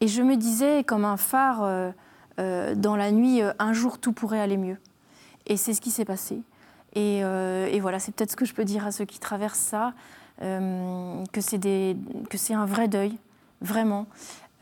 Et 0.00 0.08
je 0.08 0.22
me 0.22 0.36
disais, 0.36 0.82
comme 0.84 1.04
un 1.04 1.16
phare 1.16 1.62
euh, 1.62 1.90
euh, 2.38 2.74
dans 2.74 2.96
la 2.96 3.10
nuit, 3.10 3.42
euh, 3.42 3.52
un 3.58 3.72
jour 3.72 3.98
tout 3.98 4.12
pourrait 4.12 4.40
aller 4.40 4.56
mieux. 4.56 4.78
Et 5.46 5.56
c'est 5.56 5.74
ce 5.74 5.80
qui 5.80 5.90
s'est 5.90 6.04
passé. 6.04 6.42
Et, 6.94 7.22
voilà, 7.80 7.98
c'est 7.98 8.12
peut-être 8.12 8.32
ce 8.32 8.36
que 8.36 8.44
je 8.44 8.54
peux 8.54 8.64
dire 8.64 8.86
à 8.86 8.92
ceux 8.92 9.04
qui 9.04 9.18
traversent 9.18 9.58
ça, 9.58 9.92
que 10.40 11.40
c'est 11.40 12.54
un 12.54 12.66
vrai 12.66 12.88
deuil, 12.88 13.16
vraiment. 13.60 14.06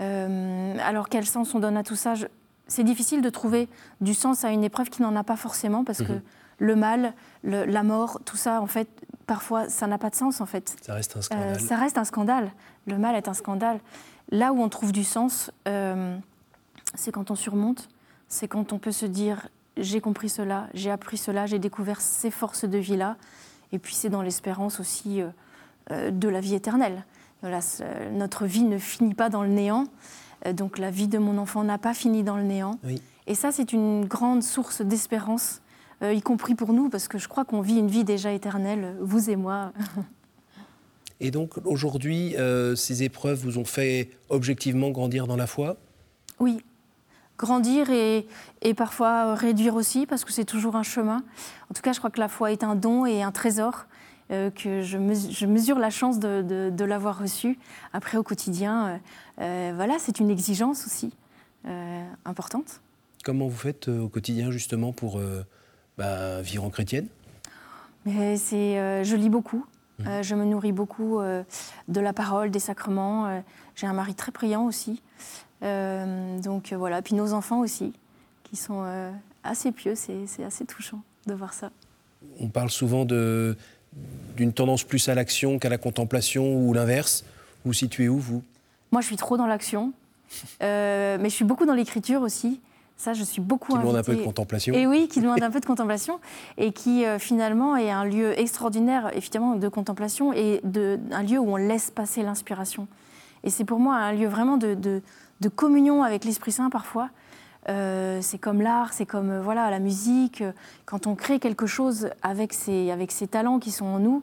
Alors 0.01 1.09
quel 1.09 1.27
sens 1.27 1.55
on 1.55 1.61
donne 1.61 1.77
à 1.77 1.83
tout 1.83 1.97
ça? 1.97 2.15
C'est 2.67 2.85
difficile 2.85 3.23
de 3.23 3.31
trouver 3.31 3.69
du 4.01 4.15
sens 4.15 4.45
à 4.45 4.51
une 4.51 4.65
épreuve 4.65 4.91
qui 4.91 5.03
n'en 5.03 5.17
a 5.17 5.25
pas 5.25 5.37
forcément, 5.37 5.85
parce 5.85 5.99
que 5.99 6.13
mhm. 6.13 6.23
le 6.59 6.77
mal, 6.77 7.15
la 7.45 7.83
mort, 7.83 8.21
tout 8.25 8.37
ça, 8.37 8.61
en 8.61 8.67
fait, 8.67 8.89
parfois, 9.27 9.69
ça 9.69 9.87
n'a 9.87 9.99
pas 9.99 10.11
de 10.11 10.15
sens, 10.15 10.41
en 10.41 10.47
fait. 10.47 10.77
Ça 10.83 10.95
reste 10.95 11.17
un 11.17 11.23
scandale. 11.23 11.61
ça 11.61 11.77
reste 11.77 11.99
un 11.99 12.05
scandale. 12.05 12.51
Le 12.87 12.99
mal 12.99 13.17
est 13.17 13.29
un 13.29 13.35
scandale. 13.35 13.81
Là 14.31 14.53
où 14.53 14.61
on 14.63 14.69
trouve 14.69 14.93
du 14.93 15.05
sens, 15.05 15.51
euh, 15.67 16.17
c'est 16.95 17.13
quand 17.13 17.31
on 17.31 17.35
surmonte, 17.35 17.89
c'est 18.29 18.49
quand 18.49 18.73
on 18.73 18.79
peut 18.79 18.93
se 18.93 19.07
dire 19.07 19.49
j'ai 19.77 20.01
compris 20.01 20.29
cela, 20.29 20.69
j'ai 20.75 20.91
appris 20.91 21.17
cela, 21.17 21.47
j'ai 21.47 21.59
découvert 21.59 22.01
ces 22.01 22.31
forces 22.31 22.65
de 22.65 22.79
vie-là. 22.79 23.17
Et 23.73 23.79
puis 23.79 23.95
c'est 23.95 24.09
dans 24.09 24.23
l'espérance 24.23 24.81
aussi 24.81 25.23
euh, 25.23 25.29
euh, 25.93 26.11
de 26.11 26.29
la 26.29 26.41
vie 26.41 26.55
éternelle. 26.55 27.05
Notre 27.43 28.47
vie 28.47 28.65
ne 28.65 28.79
finit 28.79 29.15
pas 29.15 29.29
dans 29.29 29.43
le 29.43 29.49
néant, 29.49 29.87
donc 30.53 30.79
la 30.79 30.91
vie 30.91 31.09
de 31.09 31.19
mon 31.19 31.39
enfant 31.39 31.65
n'a 31.65 31.79
pas 31.79 31.95
fini 31.95 32.23
dans 32.23 32.37
le 32.37 32.43
néant. 32.43 32.79
Et 33.27 33.35
ça, 33.35 33.53
c'est 33.53 33.73
une 33.73 34.07
grande 34.07 34.43
source 34.43 34.83
d'espérance, 34.83 35.61
y 36.03 36.21
compris 36.23 36.55
pour 36.55 36.73
nous, 36.73 36.89
parce 36.89 37.09
que 37.09 37.19
je 37.19 37.29
crois 37.29 37.45
qu'on 37.45 37.61
vit 37.61 37.79
une 37.79 37.89
vie 37.89 38.05
déjà 38.05 38.33
éternelle, 38.33 38.97
vous 39.01 39.31
et 39.31 39.37
moi. 39.37 39.73
Et 41.21 41.31
donc 41.31 41.55
aujourd'hui, 41.65 42.37
euh, 42.37 42.77
ces 42.77 43.03
épreuves 43.03 43.41
vous 43.41 43.59
ont 43.59 43.65
fait 43.65 44.11
objectivement 44.29 44.91
grandir 44.91 45.27
dans 45.27 45.37
la 45.37 45.47
foi? 45.47 45.77
Oui, 46.39 46.63
grandir 47.39 47.91
et, 47.91 48.27
parfois 48.77 49.35
réduire 49.35 49.75
aussi, 49.75 50.07
parce 50.07 50.25
que 50.25 50.33
c'est 50.33 50.45
toujours 50.45 50.77
un 50.77 50.83
chemin. 50.83 51.25
En 51.71 51.75
tout 51.75 51.83
cas, 51.83 51.93
je 51.93 51.99
crois 51.99 52.11
que 52.11 52.21
la 52.21 52.29
foi 52.29 52.53
est 52.53 52.63
un 52.63 52.77
don 52.77 53.05
et 53.05 53.23
un 53.23 53.33
trésor. 53.33 53.87
Euh, 54.31 54.51
que 54.51 54.83
je, 54.83 54.99
mesure, 54.99 55.79
la 55.79 55.89
chance 55.89 56.19
de, 56.19 56.85
l'avoir 56.85 57.19
reçu. 57.19 57.59
Après, 57.93 58.19
au 58.19 58.23
quotidien, 58.23 59.01
euh, 59.41 59.73
voilà, 59.75 59.97
c'est 59.99 60.21
une 60.21 60.31
exigence 60.31 60.87
aussi 60.87 61.13
importante. 62.25 62.81
Comment 63.25 63.47
vous 63.47 63.57
faites 63.57 63.89
au 63.89 64.09
quotidien 64.09 64.51
justement 64.51 64.93
pour 64.93 65.21
bah, 65.99 66.41
vivre 66.41 66.65
en 66.65 66.71
chrétienne? 66.71 67.09
Je 68.07 69.17
lis 69.17 69.29
beaucoup. 69.29 69.67
Euh, 70.07 70.23
je 70.23 70.35
me 70.35 70.45
nourris 70.45 70.73
beaucoup 70.73 71.19
euh, 71.19 71.43
de 71.89 72.01
la 72.01 72.13
parole, 72.13 72.51
des 72.51 72.61
sacrements. 72.61 73.27
Euh, 73.27 73.41
j'ai 73.75 73.87
un 73.87 73.93
mari 73.93 74.15
très 74.15 74.33
priant 74.33 74.65
aussi. 74.67 75.03
donc 75.63 76.73
voilà, 76.73 77.03
puis 77.03 77.15
nos 77.15 77.33
enfants 77.33 77.61
aussi, 77.61 77.93
qui 78.45 78.57
sont 78.57 78.85
assez 79.43 79.73
pieux. 79.73 79.95
C'est 79.95 80.45
assez 80.45 80.65
touchant 80.65 81.03
de 81.27 81.35
voir 81.35 81.53
ça. 81.53 81.71
On 82.41 82.49
parle 82.49 82.71
souvent 82.71 83.05
d'une 84.37 84.53
tendance 84.53 84.85
plus 84.85 85.09
à 85.09 85.15
l'action 85.15 85.59
qu'à 85.59 85.69
la 85.69 85.79
contemplation 85.79 86.57
ou 86.57 86.73
l'inverse. 86.73 87.25
Vous 87.65 87.73
situez 87.73 88.09
où, 88.09 88.19
vous? 88.19 88.43
Moi, 88.93 89.01
je 89.01 89.07
suis 89.07 89.17
trop 89.17 89.37
dans 89.37 89.47
l'action. 89.47 89.93
mais 90.61 91.19
je 91.25 91.35
suis 91.35 91.45
beaucoup 91.45 91.67
dans 91.67 91.75
l'écriture 91.75 92.23
aussi. 92.23 92.61
Ça, 92.99 93.13
je 93.13 93.23
suis 93.23 93.41
beaucoup 93.41 93.73
Qui 93.73 93.79
demande 93.79 93.95
un 93.95 94.03
peu 94.03 94.17
de 94.17 94.25
contemplation. 94.25 94.75
Et 94.75 94.85
oui, 94.89 95.07
qui 95.07 95.21
demande 95.21 95.41
un 95.41 95.51
peu 95.53 95.61
de 95.61 95.65
contemplation 95.65 96.19
et 96.57 96.73
qui 96.73 97.05
euh, 97.05 97.21
finalement 97.21 97.77
est 97.77 97.93
un 97.93 98.05
lieu 98.05 98.39
extraordinaire, 98.39 99.17
évidemment, 99.17 99.55
de 99.55 99.69
contemplation 99.69 100.33
et 100.33 100.61
de, 100.65 100.99
un 101.13 101.23
lieu 101.23 101.39
où 101.39 101.49
on 101.49 101.57
laisse 101.57 101.93
passer 101.93 102.25
l'inspiration. 102.25 102.89
Et 103.45 103.51
c'est 103.51 103.65
pour 103.65 103.79
moi 103.79 103.95
un 103.95 104.13
lieu 104.13 104.27
vraiment 104.27 104.57
de, 104.57 104.75
de, 104.75 105.49
communion 105.49 106.03
avec 106.03 106.25
l'Esprit 106.25 106.51
Saint 106.51 106.71
parfois. 106.71 107.09
Euh, 107.69 108.21
c'est 108.23 108.39
comme 108.39 108.63
l'art, 108.63 108.93
c'est 108.93 109.07
comme 109.07 109.31
euh, 109.31 109.43
voilà 109.43 109.71
la 109.71 109.79
musique. 109.79 110.43
Quand 110.87 111.07
on 111.07 111.15
crée 111.15 111.39
quelque 111.39 111.67
chose 111.67 112.11
avec 112.23 112.53
ces, 112.53 112.91
avec 112.91 113.13
ces 113.13 113.27
talents 113.27 113.59
qui 113.59 113.71
sont 113.71 113.85
en 113.85 113.99
nous, 113.99 114.23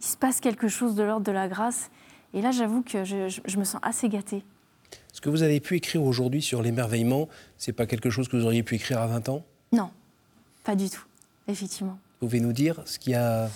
il 0.00 0.06
se 0.06 0.16
passe 0.16 0.40
quelque 0.40 0.68
chose 0.68 0.94
de 0.94 1.02
l'ordre 1.02 1.24
de 1.24 1.32
la 1.32 1.48
grâce. 1.48 1.90
Et 2.34 2.42
là, 2.42 2.50
j'avoue 2.50 2.82
que 2.82 3.04
je, 3.04 3.40
je 3.44 3.56
me 3.56 3.64
sens 3.64 3.80
assez 3.82 4.08
gâtée. 4.08 4.44
Ce 5.12 5.20
que 5.20 5.30
vous 5.30 5.42
avez 5.42 5.60
pu 5.60 5.76
écrire 5.76 6.02
aujourd'hui 6.02 6.42
sur 6.42 6.60
l'émerveillement, 6.60 7.28
c'est 7.56 7.72
pas 7.72 7.86
quelque 7.86 8.10
chose 8.10 8.28
que 8.28 8.36
vous 8.36 8.44
auriez 8.44 8.62
pu 8.62 8.74
écrire 8.74 9.00
à 9.00 9.06
20 9.06 9.28
ans? 9.28 9.44
Non, 9.72 9.90
pas 10.64 10.74
du 10.74 10.90
tout, 10.90 11.04
effectivement. 11.48 11.98
Vous 12.20 12.26
pouvez 12.26 12.40
nous 12.40 12.52
dire 12.52 12.82
ce 12.84 12.98
qu'il 12.98 13.12
y 13.12 13.16
a 13.16 13.48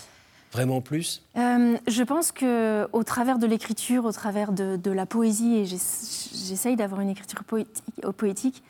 vraiment 0.52 0.80
plus? 0.80 1.23
Euh, 1.37 1.76
Je 1.87 2.02
pense 2.02 2.32
que 2.32 2.88
au 2.92 3.02
travers 3.02 3.38
de 3.38 3.47
l'écriture, 3.47 4.04
au 4.04 4.12
travers 4.12 4.52
de, 4.52 4.90
la 4.90 5.06
poésie, 5.06 5.56
et 5.56 5.66
j'essaye 5.66 6.76
d'avoir 6.76 7.00
une 7.00 7.11
écriture 7.11 7.44
poétique, 7.44 8.62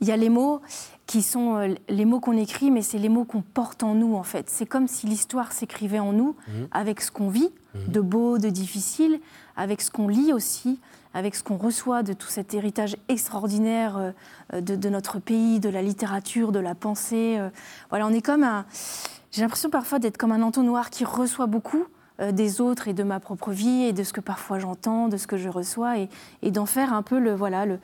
il 0.00 0.08
y 0.08 0.12
a 0.12 0.16
les 0.16 0.28
mots 0.28 0.60
qui 1.06 1.22
sont 1.22 1.56
euh, 1.56 1.74
les 1.88 2.04
mots 2.04 2.20
qu'on 2.20 2.36
écrit, 2.36 2.70
mais 2.70 2.82
c'est 2.82 2.98
les 2.98 3.08
mots 3.08 3.24
qu'on 3.24 3.42
porte 3.42 3.82
en 3.82 3.94
nous 3.94 4.14
en 4.14 4.22
fait. 4.22 4.50
C'est 4.50 4.66
comme 4.66 4.88
si 4.88 5.06
l'histoire 5.06 5.52
s'écrivait 5.52 5.98
en 5.98 6.12
nous, 6.12 6.36
mhm. 6.48 6.68
avec 6.70 7.00
ce 7.00 7.10
qu'on 7.10 7.28
vit, 7.28 7.50
mhm. 7.74 7.92
de 7.92 8.00
beau, 8.00 8.38
de 8.38 8.48
difficile, 8.48 9.20
avec 9.56 9.80
ce 9.80 9.90
qu'on 9.90 10.08
lit 10.08 10.32
aussi, 10.32 10.78
avec 11.14 11.34
ce 11.34 11.42
qu'on 11.42 11.56
reçoit 11.56 12.02
de 12.02 12.12
tout 12.12 12.28
cet 12.28 12.54
héritage 12.54 12.96
extraordinaire 13.08 14.12
euh, 14.52 14.60
de, 14.60 14.88
notre 14.88 15.18
pays, 15.18 15.60
de 15.60 15.68
la 15.68 15.82
littérature, 15.82 16.52
de 16.52 16.60
la 16.60 16.74
pensée. 16.74 17.36
Euh. 17.38 17.50
Voilà, 17.90 18.06
on 18.06 18.12
est 18.12 18.22
comme 18.22 18.44
un. 18.44 18.66
J'ai 19.30 19.42
l'impression 19.42 19.70
parfois 19.70 19.98
d'être 19.98 20.16
comme 20.16 20.32
un 20.32 20.42
entonnoir 20.42 20.90
qui 20.90 21.04
reçoit 21.04 21.46
beaucoup 21.46 21.84
euh, 22.20 22.32
des 22.32 22.60
autres 22.60 22.88
et 22.88 22.94
de 22.94 23.02
ma 23.02 23.20
propre 23.20 23.50
vie 23.50 23.84
et 23.84 23.92
de 23.92 24.02
ce 24.02 24.12
que 24.12 24.20
parfois 24.20 24.58
j'entends, 24.58 25.08
de 25.08 25.16
ce 25.16 25.26
que 25.26 25.36
je 25.36 25.48
reçois 25.48 25.98
et, 25.98 26.50
d'en 26.50 26.66
faire 26.66 26.92
un 26.92 27.02
peu 27.02 27.18
le 27.18 27.34
voilà 27.34 27.66
le 27.66 27.78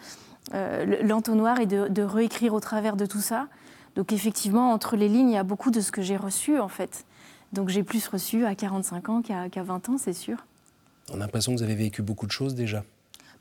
l'entonnoir 0.53 1.61
et 1.61 1.67
de, 1.67 2.03
réécrire 2.03 2.55
au 2.55 2.61
travers 2.61 2.97
de 2.97 3.07
tout 3.07 3.21
ça. 3.21 3.49
Donc 3.97 4.13
effectivement, 4.13 4.73
entre 4.73 4.97
les 4.97 5.09
lignes, 5.09 5.31
il 5.31 5.35
y 5.35 5.39
a 5.39 5.45
beaucoup 5.45 5.71
de 5.71 5.81
ce 5.81 5.93
que 5.93 6.03
j'ai 6.03 6.17
reçu 6.17 6.59
en 6.59 6.69
fait. 6.69 7.05
Donc 7.53 7.69
j'ai 7.69 7.83
plus 7.83 8.07
reçu 8.09 8.45
à 8.45 8.55
45 8.55 9.09
ans 9.09 9.23
qu'à 9.23 9.63
20 9.63 9.89
ans, 9.89 9.99
c'est 9.99 10.13
sûr. 10.13 10.45
On 11.13 11.17
a 11.17 11.19
l'impression 11.19 11.53
que 11.53 11.59
vous 11.59 11.65
avez 11.65 11.75
vécu 11.75 12.03
beaucoup 12.03 12.27
de 12.27 12.33
choses 12.33 12.55
déjà. 12.55 12.83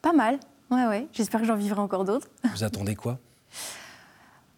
Pas 0.01 0.13
mal, 0.13 0.39
ouais, 0.69 0.85
ouais. 0.85 1.07
J'espère 1.13 1.41
que 1.41 1.47
j'en 1.47 1.55
vivrai 1.55 1.79
encore 1.79 2.05
d'autres. 2.05 2.27
Vous 2.53 2.63
attendez 2.63 2.95
quoi? 2.95 3.19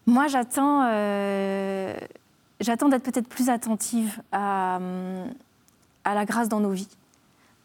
Moi, 0.06 0.28
j'attends, 0.28 0.84
euh, 0.88 1.96
j'attends 2.60 2.88
d'être 2.88 3.02
peut-être 3.02 3.28
plus 3.28 3.48
attentive 3.48 4.20
à, 4.32 4.78
à, 6.04 6.14
la 6.14 6.24
grâce 6.24 6.48
dans 6.48 6.60
nos 6.60 6.70
vies, 6.70 6.88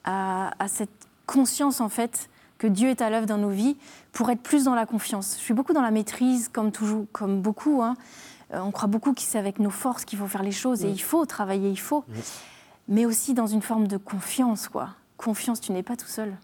à, 0.04 0.52
cette 0.68 0.90
conscience 1.28 1.82
en 1.82 1.90
fait 1.90 2.30
que 2.58 2.68
Dieu 2.68 2.90
est 2.90 3.02
à 3.02 3.10
l'œuvre 3.10 3.28
dans 3.28 3.38
nos 3.38 3.50
vies, 3.50 3.78
pour 4.12 4.30
être 4.30 4.42
plus 4.42 4.66
dans 4.66 4.76
la 4.76 4.86
confiance. 4.86 5.36
Je 5.38 5.44
suis 5.44 5.54
beaucoup 5.54 5.74
dans 5.74 5.82
la 5.82 5.92
maîtrise, 5.92 6.50
comme 6.50 6.72
toujours, 6.72 7.06
comme 7.12 7.42
beaucoup. 7.42 7.82
Hein. 7.82 7.96
Euh, 8.54 8.60
on 8.60 8.72
croit 8.72 8.88
beaucoup 8.88 9.14
que 9.14 9.22
c'est 9.22 9.38
avec 9.38 9.60
nos 9.60 9.70
forces 9.70 10.06
qu'il 10.06 10.20
faut 10.20 10.28
faire 10.28 10.44
les 10.44 10.52
choses, 10.52 10.84
et 10.84 10.90
il 10.90 11.02
faut 11.02 11.26
travailler, 11.26 11.70
il 11.70 11.80
faut. 11.80 12.04
Mais 12.88 13.06
aussi 13.06 13.34
dans 13.34 13.48
une 13.48 13.62
forme 13.62 13.88
de 13.88 13.98
confiance, 13.98 14.68
quoi. 14.68 14.90
Confiance, 15.18 15.62
tu 15.62 15.72
n'es 15.72 15.84
pas 15.84 15.96
tout 15.96 16.08
seul. 16.08 16.36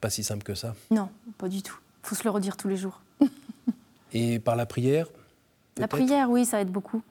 Pas 0.00 0.10
si 0.10 0.22
simple 0.22 0.44
que 0.44 0.54
ça. 0.54 0.74
Non, 0.90 1.08
pas 1.38 1.48
du 1.48 1.62
tout. 1.62 1.78
Il 2.04 2.08
faut 2.08 2.14
se 2.14 2.24
le 2.24 2.30
redire 2.30 2.56
tous 2.56 2.68
les 2.68 2.76
jours. 2.76 3.00
Et 4.12 4.38
par 4.38 4.56
la 4.56 4.64
prière 4.64 5.08
La 5.76 5.88
prière, 5.88 6.30
oui, 6.30 6.44
ça 6.46 6.60
aide 6.60 6.70
beaucoup. 6.70 7.02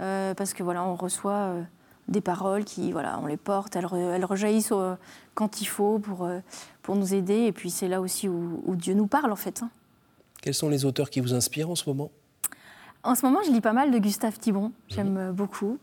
Euh, 0.00 0.34
parce 0.34 0.54
que 0.54 0.62
voilà, 0.62 0.82
on 0.84 0.94
reçoit 0.94 1.32
euh, 1.32 1.62
des 2.10 2.20
paroles 2.20 2.64
qui, 2.64 2.92
voilà, 2.92 3.18
on 3.22 3.26
les 3.26 3.36
porte, 3.36 3.76
elles, 3.76 3.86
elles 3.92 4.24
rejaillissent 4.24 4.72
euh, 4.72 4.94
quand 5.34 5.60
il 5.62 5.66
faut 5.66 5.98
pour, 5.98 6.28
pour 6.82 6.96
nous 6.96 7.14
aider. 7.14 7.46
Et 7.46 7.52
puis 7.52 7.70
c'est 7.70 7.88
là 7.88 8.00
aussi 8.00 8.28
où, 8.28 8.76
Dieu 8.76 8.94
nous 8.94 9.06
parle, 9.06 9.32
en 9.32 9.36
fait. 9.36 9.62
Hein. 9.62 9.70
Quels 10.42 10.54
sont 10.54 10.68
les 10.68 10.84
auteurs 10.84 11.10
qui 11.10 11.20
vous 11.20 11.34
inspirent 11.34 11.70
en 11.70 11.74
ce 11.74 11.88
moment? 11.88 12.10
En 13.02 13.14
ce 13.14 13.24
moment, 13.24 13.38
je 13.46 13.50
lis 13.50 13.62
pas 13.62 13.72
mal 13.72 13.90
de 13.90 13.98
Gustave 13.98 14.38
Thibon, 14.38 14.72
j'aime 14.88 15.28
mhm. 15.28 15.32
beaucoup. 15.32 15.78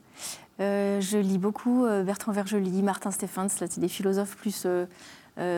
je 0.60 1.18
lis 1.18 1.40
beaucoup 1.40 1.88
Bertrand 2.06 2.32
Vergely, 2.32 2.84
Martin 2.84 3.10
Stephens, 3.10 3.60
là 3.60 3.68
c'est 3.68 3.80
des 3.80 3.88
philosophes 3.88 4.36
plus 4.36 4.68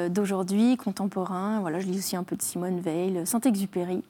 d'aujourd'hui, 0.09 0.77
contemporains. 0.77 1.59
Voilà, 1.59 1.79
je 1.79 1.87
lis 1.87 1.97
aussi 1.97 2.15
un 2.15 2.23
peu 2.23 2.37
de 2.37 2.41
Simone 2.41 2.79
Veil, 2.79 3.25
Saint-Exupéry. 3.25 4.03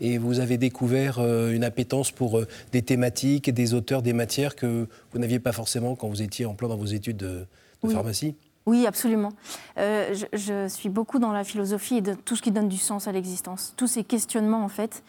Et 0.00 0.18
vous 0.18 0.40
avez 0.40 0.56
découvert 0.56 1.18
euh, 1.18 1.52
une 1.52 1.64
appétence 1.64 2.10
pour 2.10 2.38
euh, 2.38 2.48
des 2.72 2.82
thématiques, 2.82 3.50
des 3.50 3.74
auteurs, 3.74 4.02
des 4.02 4.12
matières 4.12 4.56
que 4.56 4.88
vous 5.12 5.18
n'aviez 5.18 5.38
pas 5.38 5.52
forcément 5.52 5.94
quand 5.94 6.08
vous 6.08 6.22
étiez 6.22 6.46
en 6.46 6.54
plein 6.54 6.68
dans 6.68 6.76
vos 6.76 6.86
études 6.86 7.18
de, 7.18 7.46
pharmacie? 7.88 8.34
Oui, 8.66 8.86
absolument. 8.86 9.32
Euh, 9.78 10.14
je, 10.32 10.68
suis 10.68 10.88
beaucoup 10.88 11.18
dans 11.18 11.32
la 11.32 11.44
philosophie 11.44 11.96
et 11.96 12.00
de 12.00 12.14
tout 12.14 12.36
ce 12.36 12.42
qui 12.42 12.50
donne 12.50 12.68
du 12.68 12.76
sens 12.76 13.08
à 13.08 13.12
l'existence. 13.12 13.74
Tous 13.76 13.86
ces 13.86 14.04
questionnements, 14.04 14.64
en 14.64 14.68
fait, 14.68 15.02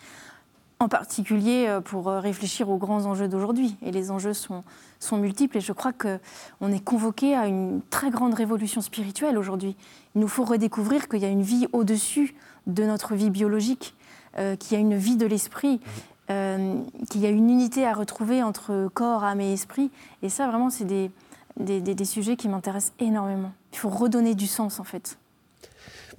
en 0.79 0.87
particulier 0.87 1.77
pour 1.85 2.07
réfléchir 2.07 2.69
aux 2.69 2.77
grands 2.77 3.05
enjeux 3.05 3.27
d'aujourd'hui. 3.27 3.75
Et 3.83 3.91
les 3.91 4.09
enjeux 4.09 4.33
sont, 4.33 4.63
sont 4.99 5.17
multiples 5.17 5.57
et 5.57 5.61
je 5.61 5.73
crois 5.73 5.91
qu'on 5.93 6.71
est 6.71 6.83
convoqué 6.83 7.35
à 7.35 7.45
une 7.45 7.81
très 7.89 8.09
grande 8.09 8.33
révolution 8.33 8.81
spirituelle 8.81 9.37
aujourd'hui. 9.37 9.75
Il 10.15 10.21
nous 10.21 10.27
faut 10.27 10.43
redécouvrir 10.43 11.07
qu'il 11.07 11.19
y 11.19 11.25
a 11.25 11.29
une 11.29 11.43
vie 11.43 11.67
au-dessus 11.71 12.35
de 12.67 12.83
notre 12.83 13.13
vie 13.13 13.29
biologique 13.29 13.93
euh, 14.37 14.55
qu'il 14.55 14.73
y 14.73 14.75
a 14.77 14.79
une 14.79 14.95
vie 14.95 15.17
de 15.17 15.25
l'esprit, 15.25 15.81
euh, 16.29 16.75
qu'il 17.09 17.19
y 17.19 17.25
a 17.25 17.29
une 17.29 17.49
unité 17.49 17.85
à 17.85 17.93
retrouver 17.93 18.41
entre 18.41 18.89
corps, 18.93 19.25
âme 19.25 19.41
et 19.41 19.51
esprit. 19.51 19.91
Et 20.23 20.29
ça, 20.29 20.47
vraiment, 20.47 20.69
c'est 20.69 20.85
des, 20.85 21.11
des, 21.57 22.05
sujets 22.05 22.37
qui 22.37 22.47
m'intéressent 22.47 22.93
énormément. 22.99 23.51
Il 23.73 23.77
faut 23.77 23.89
redonner 23.89 24.33
du 24.33 24.47
sens, 24.47 24.79
en 24.79 24.85
fait. 24.85 25.17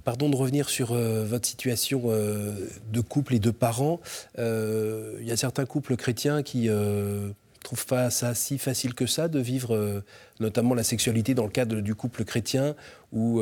Pardon 0.05 0.29
de 0.29 0.37
revenir 0.37 0.69
sur 0.69 0.93
euh, 0.93 1.25
votre 1.25 1.47
situation 1.47 2.09
de 2.09 3.01
couple 3.01 3.35
et 3.35 3.39
de 3.39 3.51
parents. 3.51 4.01
Il 4.37 5.25
y 5.25 5.33
a 5.33 5.37
certains 5.37 5.65
couples 5.65 5.97
chrétiens 5.97 6.43
qui 6.43 6.69
ne 6.69 7.33
trouvent 7.63 7.87
pas 7.87 8.11
ça 8.11 8.35
si 8.35 8.59
facile 8.59 8.93
que 8.93 9.07
ça 9.07 9.29
de 9.29 9.39
vivre 9.39 10.03
notamment 10.39 10.75
la 10.75 10.83
sexualité 10.83 11.33
dans 11.33 11.45
le 11.45 11.51
cadre 11.51 11.81
du 11.81 11.95
couple 11.95 12.25
chrétien 12.25 12.75
où 13.13 13.41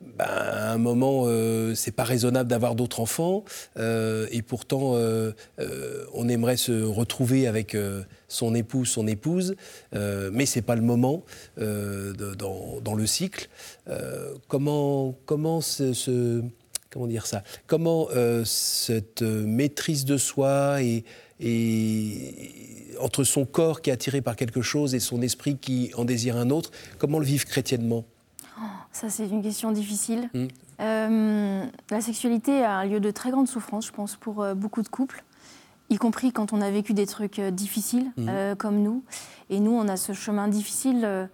ben, 0.00 0.26
à 0.26 0.72
un 0.72 0.78
moment, 0.78 1.24
euh, 1.26 1.74
c'est 1.74 1.90
pas 1.90 2.04
raisonnable 2.04 2.48
d'avoir 2.48 2.74
d'autres 2.74 3.00
enfants, 3.00 3.44
euh, 3.78 4.26
et 4.30 4.42
pourtant, 4.42 4.92
euh, 4.94 5.32
on 6.12 6.28
aimerait 6.28 6.56
se 6.56 6.82
retrouver 6.82 7.46
avec 7.46 7.76
son 8.28 8.54
épouse, 8.54 8.88
son 8.88 9.06
épouse, 9.06 9.56
mais 9.92 10.46
c'est 10.46 10.62
pas 10.62 10.76
le 10.76 10.82
moment 10.82 11.24
dans, 11.56 12.94
le 12.94 13.06
cycle. 13.06 13.48
comment, 14.48 15.16
comment 15.26 15.60
comment 16.90 17.06
dire 17.08 17.26
ça? 17.26 17.42
Comment 17.66 18.08
cette 18.44 19.22
maîtrise 19.22 20.04
de 20.04 20.16
soi 20.16 20.80
et 20.82 21.04
entre 23.00 23.24
son 23.24 23.44
corps 23.44 23.82
qui 23.82 23.90
est 23.90 23.92
attiré 23.92 24.20
par 24.20 24.36
quelque 24.36 24.62
chose 24.62 24.94
et 24.94 25.00
son 25.00 25.22
esprit 25.22 25.56
qui 25.56 25.90
en 25.96 26.04
désire 26.04 26.36
un 26.36 26.50
autre, 26.50 26.70
comment 26.98 27.18
le 27.18 27.26
vivre 27.26 27.44
chrétiennement? 27.44 28.04
Ça, 28.92 29.10
c'est 29.10 29.28
une 29.28 29.42
question 29.42 29.72
difficile. 29.72 30.30
Mm. 30.34 30.46
Euh, 30.80 31.64
la 31.90 32.00
sexualité 32.00 32.64
a 32.64 32.78
un 32.78 32.84
lieu 32.84 33.00
de 33.00 33.10
très 33.10 33.30
grande 33.30 33.48
souffrance, 33.48 33.86
je 33.86 33.92
pense, 33.92 34.16
pour 34.16 34.42
euh, 34.42 34.54
beaucoup 34.54 34.82
de 34.82 34.88
couples, 34.88 35.24
y 35.90 35.96
compris 35.96 36.32
quand 36.32 36.52
on 36.52 36.60
a 36.60 36.70
vécu 36.70 36.94
des 36.94 37.06
trucs 37.06 37.38
euh, 37.38 37.50
difficiles, 37.50 38.12
mm. 38.16 38.54
comme 38.58 38.82
nous. 38.82 39.02
Et 39.50 39.60
nous, 39.60 39.72
on 39.72 39.88
a 39.88 39.96
ce 39.96 40.12
chemin 40.12 40.48
difficile 40.48 41.28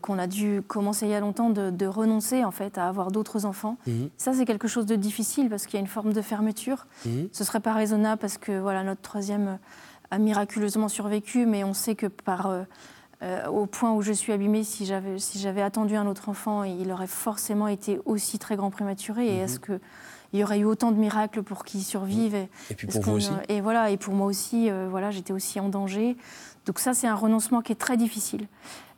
qu'on 0.00 0.16
a 0.18 0.28
dû 0.28 0.62
commencer 0.66 1.06
il 1.06 1.10
y 1.10 1.14
a 1.14 1.20
longtemps 1.20 1.50
de, 1.50 1.86
renoncer, 1.86 2.44
en 2.44 2.52
fait, 2.52 2.78
à 2.78 2.88
avoir 2.88 3.10
d'autres 3.10 3.46
enfants. 3.46 3.76
Mm. 3.86 4.06
Ça, 4.16 4.32
c'est 4.32 4.44
quelque 4.44 4.68
chose 4.68 4.86
de 4.86 4.96
difficile 4.96 5.48
parce 5.48 5.66
qu'il 5.66 5.74
y 5.74 5.78
a 5.78 5.80
une 5.80 5.86
forme 5.86 6.12
de 6.12 6.22
fermeture. 6.22 6.86
Ce 7.32 7.44
serait 7.44 7.60
pas 7.60 7.74
raisonnable 7.74 8.20
parce 8.20 8.38
que, 8.38 8.58
voilà, 8.58 8.84
notre 8.84 9.02
troisième 9.02 9.58
a 10.10 10.18
miraculeusement 10.18 10.88
survécu, 10.88 11.46
mais 11.46 11.64
on 11.64 11.74
sait 11.74 11.94
que 11.94 12.06
par 12.06 12.46
euh, 12.46 12.62
au 13.22 13.66
point 13.66 13.92
où 13.92 14.02
je 14.02 14.12
suis 14.12 14.32
abîmée, 14.32 14.64
si 14.64 14.84
j'avais 14.86 15.18
si 15.18 15.46
attendu 15.46 15.96
un 15.96 16.06
autre 16.06 16.28
enfant, 16.28 16.64
il 16.64 16.90
aurait 16.92 17.06
forcément 17.06 17.68
été 17.68 18.00
aussi 18.04 18.38
très 18.38 18.56
grand 18.56 18.70
prématuré. 18.70 19.26
Et 19.26 19.38
mhm. 19.38 19.44
est-ce 19.44 19.60
qu'il 19.60 19.80
y 20.34 20.44
aurait 20.44 20.58
eu 20.58 20.64
autant 20.64 20.92
de 20.92 20.98
miracles 20.98 21.42
pour 21.42 21.64
qu'il 21.64 21.82
survive? 21.82 22.34
Et, 22.34 22.74
puis 22.74 22.86
pour 22.86 23.02
vous 23.02 23.12
aussi. 23.12 23.30
Et 23.48 23.60
voilà, 23.60 23.90
et 23.90 23.96
pour 23.96 24.14
moi 24.14 24.26
aussi, 24.26 24.70
euh, 24.70 24.86
voilà, 24.90 25.10
j'étais 25.10 25.32
aussi 25.32 25.60
en 25.60 25.68
danger. 25.68 26.16
Donc 26.66 26.80
ça, 26.80 26.94
c'est 26.94 27.06
un 27.06 27.14
renoncement 27.14 27.62
qui 27.62 27.70
est 27.70 27.76
très 27.76 27.96
difficile, 27.96 28.48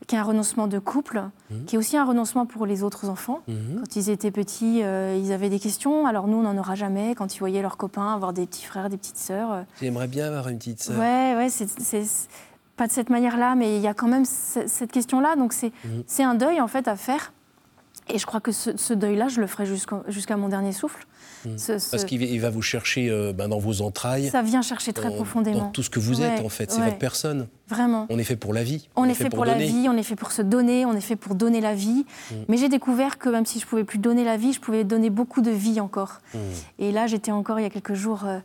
qui 0.07 0.17
est 0.17 0.19
un 0.19 0.23
renoncement 0.23 0.69
de 0.69 0.79
couple, 0.79 1.23
mhm. 1.51 1.67
qui 1.67 1.77
est 1.77 1.79
aussi 1.79 1.99
un 1.99 2.05
renoncement 2.05 2.47
pour 2.47 2.65
les 2.65 2.83
autres 2.83 3.11
enfants. 3.11 3.43
Mhm. 3.47 3.81
Quand 3.81 3.97
ils 3.97 4.09
étaient 4.09 4.31
petits, 4.31 4.83
euh, 4.83 5.21
ils 5.23 5.33
avaient 5.33 5.51
des 5.51 5.61
questions. 5.61 6.07
Alors 6.07 6.29
nous, 6.29 6.39
on 6.39 6.43
n'en 6.43 6.57
aura 6.57 6.75
jamais. 6.75 7.15
Quand 7.15 7.37
ils 7.37 7.39
voyaient 7.39 7.63
leurs 7.63 7.77
copains 7.77 8.15
avoir 8.15 8.33
des 8.33 8.47
petits 8.47 8.65
frères, 8.65 8.89
des 8.89 8.97
petites 8.97 9.19
sœurs. 9.19 9.65
J'aimerais 9.81 10.09
bien 10.09 10.27
avoir 10.27 10.49
une 10.49 10.59
petite 10.59 10.83
sœur. 10.83 10.99
Ouais, 10.99 11.35
ouais, 11.37 11.49
c'est 11.51 12.07
pas 12.79 12.87
de 12.87 12.93
cette 12.93 13.11
manière-là, 13.11 13.55
mais 13.55 13.77
il 13.77 13.83
y 13.83 13.89
a 13.89 13.93
quand 13.93 14.09
même 14.09 14.25
cette 14.25 14.93
question-là. 14.93 15.37
Donc 15.37 15.53
c'est 15.53 16.23
un 16.23 16.35
deuil 16.35 16.61
en 16.61 16.69
fait 16.69 16.89
à 16.89 16.97
faire. 16.97 17.33
Et 18.11 18.19
je 18.19 18.25
crois 18.25 18.41
que 18.41 18.53
ce, 18.53 18.95
deuil-là, 18.95 19.29
je 19.29 19.41
le 19.41 19.47
ferai 19.47 19.67
jusqu'à 19.67 20.37
mon 20.37 20.49
dernier 20.49 20.73
souffle. 20.73 21.07
Mhm. 21.45 21.57
Parce 21.91 22.05
qu'il 22.05 22.41
va 22.41 22.51
vous 22.51 22.63
chercher 22.63 23.11
euh, 23.11 23.33
ben, 23.33 23.49
dans 23.49 23.59
vos 23.59 23.83
entrailles. 23.83 24.31
Ça 24.31 24.43
vient 24.43 24.63
chercher 24.63 24.93
très 24.93 25.11
profondément. 25.11 25.59
Dans 25.59 25.71
tout 25.71 25.83
ce 25.83 25.91
que 25.91 26.01
vous 26.01 26.23
êtes, 26.23 26.41
en 26.41 26.49
fait. 26.49 26.71
C'est 26.71 26.81
votre 26.81 26.99
personne. 26.99 27.49
Vraiment. 27.69 28.07
On 28.09 28.19
est 28.19 28.25
fait 28.25 28.37
pour 28.37 28.55
la 28.55 28.65
vie. 28.65 28.89
On, 28.97 29.05
est, 29.05 29.15
fait, 29.15 29.29
pour, 29.29 29.45
la 29.45 29.55
vie, 29.55 29.89
on 29.89 29.97
est 29.97 30.03
fait 30.03 30.17
pour 30.17 30.33
se 30.33 30.41
donner, 30.41 30.87
on 30.87 30.95
est 30.95 31.03
fait 31.03 31.17
pour 31.17 31.35
donner 31.35 31.61
la 31.61 31.75
vie. 31.75 32.07
Mhm. 32.31 32.37
Mais 32.49 32.57
j'ai 32.57 32.71
découvert 32.71 33.19
que 33.19 33.29
même 33.29 33.45
si 33.45 33.61
je 33.61 33.67
pouvais 33.67 33.85
plus 33.85 33.99
donner 33.99 34.25
la 34.25 34.39
vie, 34.39 34.55
je 34.55 34.61
pouvais 34.61 34.85
donner 34.85 35.11
beaucoup 35.11 35.43
de 35.43 35.51
vie 35.51 35.81
encore. 35.81 36.21
Et 36.79 36.93
là, 36.93 37.07
j'étais 37.07 37.31
encore, 37.31 37.61
il 37.61 37.65
y 37.65 37.67
a 37.67 37.71
quelques 37.71 37.95
jours, 37.95 38.25
euh, 38.25 38.39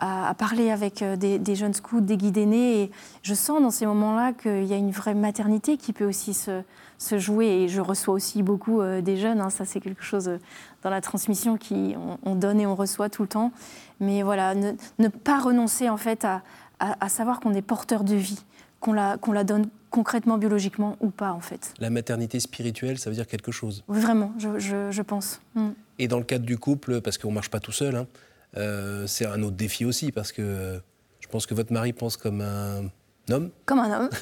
à, 0.00 0.34
parler 0.34 0.70
avec 0.70 1.02
euh, 1.02 1.16
des, 1.16 1.54
jeunes 1.54 1.74
scouts, 1.74 2.00
des 2.00 2.16
guides 2.16 2.38
aînés. 2.38 2.82
Et 2.82 2.90
je 3.22 3.34
sens 3.34 3.60
dans 3.60 3.70
ces 3.70 3.86
moments-là 3.86 4.32
qu'il 4.32 4.64
y 4.64 4.72
a 4.72 4.76
une 4.76 4.90
vraie 4.90 5.14
maternité 5.14 5.76
qui 5.76 5.92
peut 5.92 6.06
aussi 6.06 6.34
se, 6.34 6.62
se 6.98 7.18
jouer. 7.18 7.46
Et 7.46 7.68
je 7.68 7.80
reçois 7.80 8.14
aussi 8.14 8.42
beaucoup 8.42 8.80
euh, 8.80 9.02
des 9.02 9.16
jeunes. 9.16 9.40
Hein. 9.40 9.50
ça, 9.50 9.64
c'est 9.64 9.80
quelque 9.80 10.02
chose 10.02 10.28
euh, 10.28 10.38
dans 10.82 10.90
la 10.90 11.00
transmission 11.00 11.56
qui 11.56 11.94
on, 12.24 12.34
donne 12.34 12.60
et 12.60 12.66
on 12.66 12.74
reçoit 12.74 13.10
tout 13.10 13.22
le 13.22 13.28
temps. 13.28 13.52
Mais 14.00 14.22
voilà, 14.22 14.54
ne, 14.54 15.08
pas 15.08 15.38
renoncer 15.38 15.90
en 15.90 15.98
fait 15.98 16.24
à, 16.24 16.42
à, 16.78 17.08
savoir 17.10 17.40
qu'on 17.40 17.52
est 17.52 17.62
porteur 17.62 18.02
de 18.02 18.14
vie, 18.14 18.42
qu'on 18.80 18.94
la, 18.94 19.18
qu'on 19.18 19.32
la 19.32 19.44
donne 19.44 19.68
concrètement, 19.90 20.38
biologiquement 20.38 20.96
ou 21.00 21.10
pas 21.10 21.32
en 21.32 21.40
fait. 21.40 21.74
La 21.80 21.90
maternité 21.90 22.40
spirituelle, 22.40 22.98
ça 22.98 23.10
veut 23.10 23.16
dire 23.16 23.26
quelque 23.26 23.52
chose 23.52 23.84
Oui, 23.88 24.00
vraiment, 24.00 24.32
je, 24.38 24.58
je, 24.58 24.90
je 24.90 25.02
pense. 25.02 25.42
Mm. 25.54 25.70
Et 25.98 26.08
dans 26.08 26.18
le 26.18 26.24
cadre 26.24 26.46
du 26.46 26.56
couple, 26.56 27.02
parce 27.02 27.18
qu'on 27.18 27.28
ne 27.28 27.34
marche 27.34 27.50
pas 27.50 27.60
tout 27.60 27.72
seul, 27.72 27.94
hein, 27.94 28.06
euh, 28.56 29.06
c'est 29.06 29.26
un 29.26 29.42
autre 29.42 29.56
défi 29.56 29.84
aussi 29.84 30.12
parce 30.12 30.32
que 30.32 30.80
je 31.20 31.28
pense 31.28 31.46
que 31.46 31.54
votre 31.54 31.72
mari 31.72 31.92
pense 31.92 32.16
comme 32.16 32.40
un 32.40 32.84
homme. 33.32 33.50
Comme 33.66 33.78
un 33.78 34.00
homme. 34.00 34.10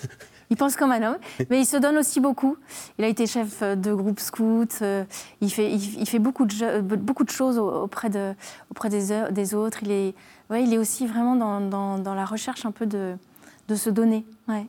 Il 0.51 0.57
pense 0.57 0.77
comme 0.77 0.93
un 0.93 1.03
homme, 1.03 1.19
mais 1.51 1.61
il 1.61 1.67
se 1.67 1.77
donne 1.77 1.99
aussi 1.99 2.21
beaucoup. 2.21 2.57
Il 2.99 3.05
a 3.05 3.09
été 3.09 3.27
chef 3.27 3.63
de 3.63 3.93
groupe 3.93 4.19
scout. 4.19 4.79
Euh, 4.81 5.05
il 5.43 5.53
fait, 5.53 5.71
il, 5.71 6.09
fait 6.09 6.19
beaucoup, 6.19 6.47
de, 6.47 6.81
beaucoup 6.81 7.25
de 7.25 7.31
choses 7.31 7.59
auprès, 7.59 8.09
de, 8.09 8.35
auprès 8.71 8.89
des, 8.89 9.31
des 9.31 9.55
autres. 9.55 9.83
Il 9.83 9.91
est, 9.91 10.15
ouais, 10.49 10.63
il 10.63 10.73
est 10.73 10.79
aussi 10.79 11.07
vraiment 11.07 11.37
dans, 11.37 11.61
dans, 11.61 11.99
dans 11.99 12.15
la 12.15 12.25
recherche 12.25 12.65
un 12.65 12.71
peu 12.71 12.87
de, 12.87 13.17
de 13.69 13.75
se 13.75 13.91
donner. 13.91 14.25
Ouais. 14.49 14.67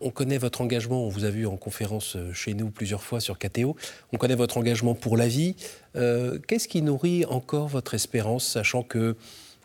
On 0.00 0.10
connaît 0.10 0.38
votre 0.38 0.60
engagement, 0.60 1.04
on 1.04 1.08
vous 1.08 1.24
a 1.24 1.30
vu 1.30 1.46
en 1.46 1.56
conférence 1.56 2.14
euh, 2.14 2.32
chez 2.32 2.54
nous 2.54 2.70
plusieurs 2.70 3.02
fois 3.02 3.18
sur 3.20 3.36
KTO, 3.38 3.74
on 4.12 4.16
connaît 4.16 4.36
votre 4.36 4.56
engagement 4.56 4.94
pour 4.94 5.16
la 5.16 5.26
vie. 5.26 5.56
Euh, 5.96 6.38
qu'est-ce 6.46 6.68
qui 6.68 6.82
nourrit 6.82 7.24
encore 7.24 7.66
votre 7.66 7.94
espérance, 7.94 8.46
sachant 8.46 8.84
que, 8.84 9.16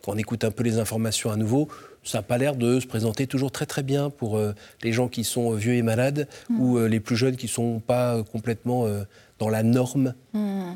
quand 0.04 0.14
on 0.14 0.18
écoute 0.18 0.44
un 0.44 0.50
peu 0.50 0.64
les 0.64 0.80
informations 0.80 1.32
à 1.32 1.36
nouveau, 1.36 1.68
ça 2.04 2.18
n'a 2.18 2.22
pas 2.24 2.40
l'air 2.40 2.56
de 2.56 2.80
se 2.80 2.88
présenter 2.88 3.28
toujours 3.28 3.52
très 3.52 3.68
très 3.68 3.84
bien 3.84 4.10
pour 4.10 4.38
euh, 4.38 4.54
les 4.82 4.92
gens 4.92 5.08
qui 5.08 5.24
sont 5.24 5.52
vieux 5.52 5.76
et 5.76 5.84
malades 5.84 6.28
mm. 6.50 6.60
ou 6.60 6.80
les 6.80 7.00
plus 7.00 7.16
jeunes 7.16 7.36
qui 7.36 7.46
ne 7.46 7.52
sont 7.52 7.80
pas 7.80 8.24
complètement 8.24 8.88
dans 9.40 9.50
la 9.50 9.62
norme 9.62 10.16
mm. 10.34 10.74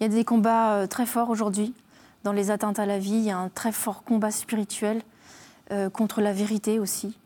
Il 0.00 0.04
y 0.04 0.06
a 0.06 0.08
des 0.08 0.24
combats 0.24 0.86
très 0.88 1.04
forts 1.04 1.28
aujourd'hui 1.28 1.74
dans 2.24 2.32
les 2.32 2.50
atteintes 2.50 2.78
à 2.78 2.86
la 2.86 2.98
vie, 2.98 3.12
il 3.12 3.24
y 3.24 3.30
a 3.30 3.36
un 3.36 3.50
très 3.50 3.72
fort 3.72 4.02
combat 4.04 4.30
spirituel 4.30 5.02
contre 5.92 6.20
la 6.20 6.32
vérité 6.32 6.78
aussi. 6.78 7.16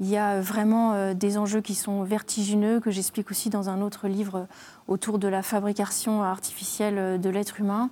Il 0.00 0.08
y 0.08 0.16
a 0.16 0.40
vraiment 0.40 0.94
euh, 0.94 1.14
des 1.14 1.38
enjeux 1.38 1.60
qui 1.60 1.74
sont 1.74 2.02
vertigineux, 2.02 2.80
que 2.80 2.90
j'explique 2.90 3.30
aussi 3.30 3.50
dans 3.50 3.68
un 3.68 3.80
autre 3.82 4.08
livre 4.08 4.46
autour 4.88 5.18
de 5.18 5.28
la 5.28 5.42
fabrication 5.42 6.22
artificielle 6.22 6.98
euh, 6.98 7.18
de 7.18 7.28
l'être 7.28 7.60
humain. 7.60 7.90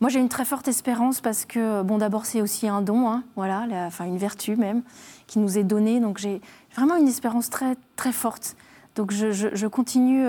Moi, 0.00 0.10
j'ai 0.10 0.18
une 0.18 0.28
très 0.28 0.44
forte 0.44 0.66
espérance 0.66 1.20
parce 1.20 1.44
que, 1.44 1.82
bon, 1.82 1.98
d'abord, 1.98 2.26
c'est 2.26 2.42
aussi 2.42 2.66
un 2.66 2.82
don, 2.82 3.08
hein, 3.08 3.22
voilà, 3.36 3.66
enfin 3.86 4.04
une 4.04 4.18
vertu 4.18 4.56
même, 4.56 4.82
qui 5.28 5.38
nous 5.38 5.58
est 5.58 5.62
donnée. 5.62 6.00
Donc, 6.00 6.18
j'ai 6.18 6.40
vraiment 6.74 6.96
une 6.96 7.06
espérance 7.06 7.50
très, 7.50 7.76
très 7.94 8.10
forte. 8.10 8.56
Donc, 8.96 9.12
je, 9.12 9.66
continue, 9.68 10.26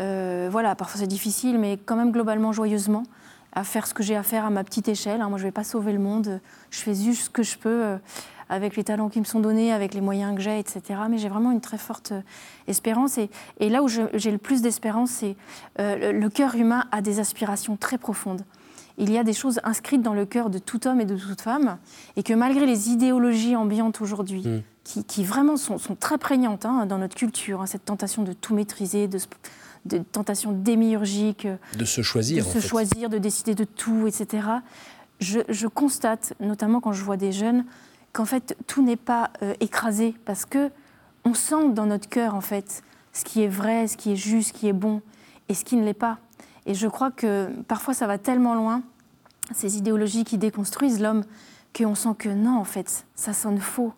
euh, 0.00 0.48
voilà, 0.50 0.76
parfois 0.76 1.00
c'est 1.00 1.08
difficile, 1.08 1.58
mais 1.58 1.76
quand 1.76 1.96
même 1.96 2.12
globalement 2.12 2.52
joyeusement, 2.52 3.02
à 3.52 3.64
faire 3.64 3.88
ce 3.88 3.94
que 3.94 4.04
j'ai 4.04 4.14
à 4.14 4.22
faire 4.22 4.44
à 4.44 4.50
ma 4.50 4.62
petite 4.62 4.88
échelle. 4.88 5.20
Hein. 5.20 5.28
Moi, 5.28 5.38
je 5.38 5.42
ne 5.42 5.48
vais 5.48 5.52
pas 5.52 5.64
sauver 5.64 5.92
le 5.92 5.98
monde, 5.98 6.40
je 6.70 6.78
fais 6.78 6.94
juste 6.94 7.24
ce 7.24 7.30
que 7.30 7.42
je 7.42 7.58
peux 7.58 7.98
avec 8.48 8.76
les 8.76 8.84
talents 8.84 9.08
qui 9.08 9.20
me 9.20 9.24
sont 9.24 9.40
donnés, 9.40 9.72
avec 9.72 9.94
les 9.94 10.00
moyens 10.00 10.34
que 10.34 10.40
j'ai, 10.40 10.58
etc. 10.58 10.82
Mais 11.08 11.18
j'ai 11.18 11.28
vraiment 11.28 11.52
une 11.52 11.60
très 11.60 11.78
forte 11.78 12.12
euh, 12.12 12.20
espérance. 12.66 13.18
Et, 13.18 13.30
et 13.60 13.68
là 13.68 13.82
où 13.82 13.88
j'ai 13.88 14.30
le 14.30 14.38
plus 14.38 14.62
d'espérance, 14.62 15.10
c'est 15.10 15.36
euh, 15.78 16.12
le, 16.12 16.28
cœur 16.28 16.54
humain 16.54 16.84
a 16.92 17.00
des 17.00 17.20
aspirations 17.20 17.76
très 17.76 17.98
profondes. 17.98 18.42
il 18.98 19.10
y 19.10 19.18
a 19.18 19.24
des 19.24 19.32
choses 19.32 19.60
inscrites 19.64 20.02
dans 20.02 20.14
le 20.14 20.26
cœur 20.26 20.50
de 20.50 20.58
tout 20.58 20.86
homme 20.86 21.00
et 21.00 21.04
de 21.04 21.16
toute 21.16 21.40
femme, 21.40 21.78
et 22.16 22.22
que 22.22 22.34
malgré 22.34 22.66
les 22.66 22.90
idéologies 22.90 23.56
ambiantes 23.56 24.00
aujourd'hui, 24.00 24.46
mm. 24.46 25.02
qui, 25.06 25.24
vraiment 25.24 25.56
sont, 25.56 25.78
très 25.98 26.18
prégnantes 26.18 26.64
hein, 26.64 26.86
dans 26.86 26.98
notre 26.98 27.16
culture, 27.16 27.62
hein, 27.62 27.66
cette 27.66 27.84
tentation 27.84 28.22
de 28.22 28.32
tout 28.32 28.54
maîtriser, 28.54 29.08
de, 29.08 29.18
de 29.84 29.98
tentation 29.98 30.52
démiurgique, 30.52 31.46
de 31.78 31.84
se 31.84 32.02
choisir, 32.02 32.44
de 32.44 32.50
se 32.50 32.60
choisir, 32.60 33.10
de 33.10 33.18
décider 33.18 33.54
de 33.54 33.64
tout, 33.64 34.06
etc. 34.06 34.48
Je, 35.20 35.66
constate, 35.66 36.34
notamment 36.40 36.80
quand 36.80 36.92
je 36.92 37.02
vois 37.02 37.16
des 37.16 37.32
jeunes, 37.32 37.64
qu'en 38.14 38.24
fait 38.24 38.56
tout 38.66 38.82
n'est 38.82 38.96
pas 38.96 39.30
euh, 39.42 39.52
écrasé 39.60 40.14
parce 40.24 40.46
que 40.46 40.70
on 41.26 41.34
sent 41.34 41.70
dans 41.70 41.84
notre 41.84 42.08
cœur 42.08 42.34
en 42.34 42.40
fait 42.40 42.82
ce 43.12 43.24
qui 43.24 43.42
est 43.42 43.48
vrai, 43.48 43.86
ce 43.86 43.98
qui 43.98 44.12
est 44.12 44.16
juste, 44.16 44.48
ce 44.48 44.52
qui 44.54 44.68
est 44.68 44.72
bon 44.72 45.02
et 45.50 45.54
ce 45.54 45.64
qui 45.64 45.76
ne 45.76 45.84
l'est 45.84 45.92
pas. 45.92 46.18
Et 46.66 46.74
je 46.74 46.88
crois 46.88 47.10
que 47.10 47.50
parfois 47.68 47.92
ça 47.92 48.06
va 48.06 48.16
tellement 48.16 48.54
loin, 48.54 48.82
ces 49.52 49.76
idéologies 49.76 50.24
qui 50.24 50.38
déconstruisent 50.38 51.00
l'homme, 51.00 51.24
qu'on 51.76 51.94
sent 51.94 52.14
que 52.18 52.28
non, 52.28 52.58
en 52.58 52.64
fait, 52.64 53.06
ça 53.14 53.32
sonne 53.32 53.58
faux. 53.58 53.92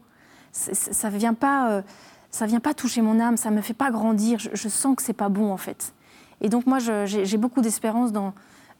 Ça 0.53 1.11
ne 1.11 1.17
vient, 1.19 1.35
pas, 1.35 1.71
euh, 1.71 1.83
ça 2.31 2.47
vient 2.47 2.61
pas 2.61 2.73
toucher 2.73 3.03
mon 3.03 3.21
âme, 3.21 3.37
ça 3.37 3.51
me 3.51 3.61
fait 3.61 3.75
pas 3.75 3.91
grandir. 3.91 4.39
Je, 4.39 4.69
sens 4.69 4.97
que 4.97 5.03
c'est 5.03 5.13
pas 5.13 5.29
bon, 5.29 5.53
en 5.53 5.59
fait. 5.59 5.93
Et 6.41 6.49
donc, 6.49 6.67
moi, 6.67 6.79
j'ai 6.79 7.37
beaucoup 7.37 7.61
d'espérance 7.61 8.11
dans, 8.11 8.33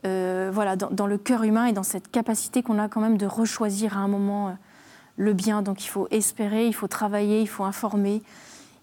euh, 0.07 0.51
voilà, 0.53 0.77
dans, 0.77 1.07
le 1.07 1.19
cœur 1.19 1.45
humain 1.45 1.67
et 1.67 1.73
dans 1.73 1.83
cette 1.83 2.11
capacité 2.11 2.63
qu'on 2.63 2.79
a 2.79 2.89
quand 2.89 3.01
même 3.01 3.19
de 3.19 3.27
rechoisir 3.27 3.99
à 3.99 4.01
un 4.01 4.09
moment 4.09 4.57
le 5.17 5.33
bien. 5.33 5.63
Donc, 5.63 5.85
il 5.85 5.89
faut 5.89 6.09
espérer, 6.11 6.67
il 6.67 6.75
faut 6.75 6.89
travailler, 6.89 7.41
il 7.41 7.49
faut 7.49 7.65
informer, 7.65 8.23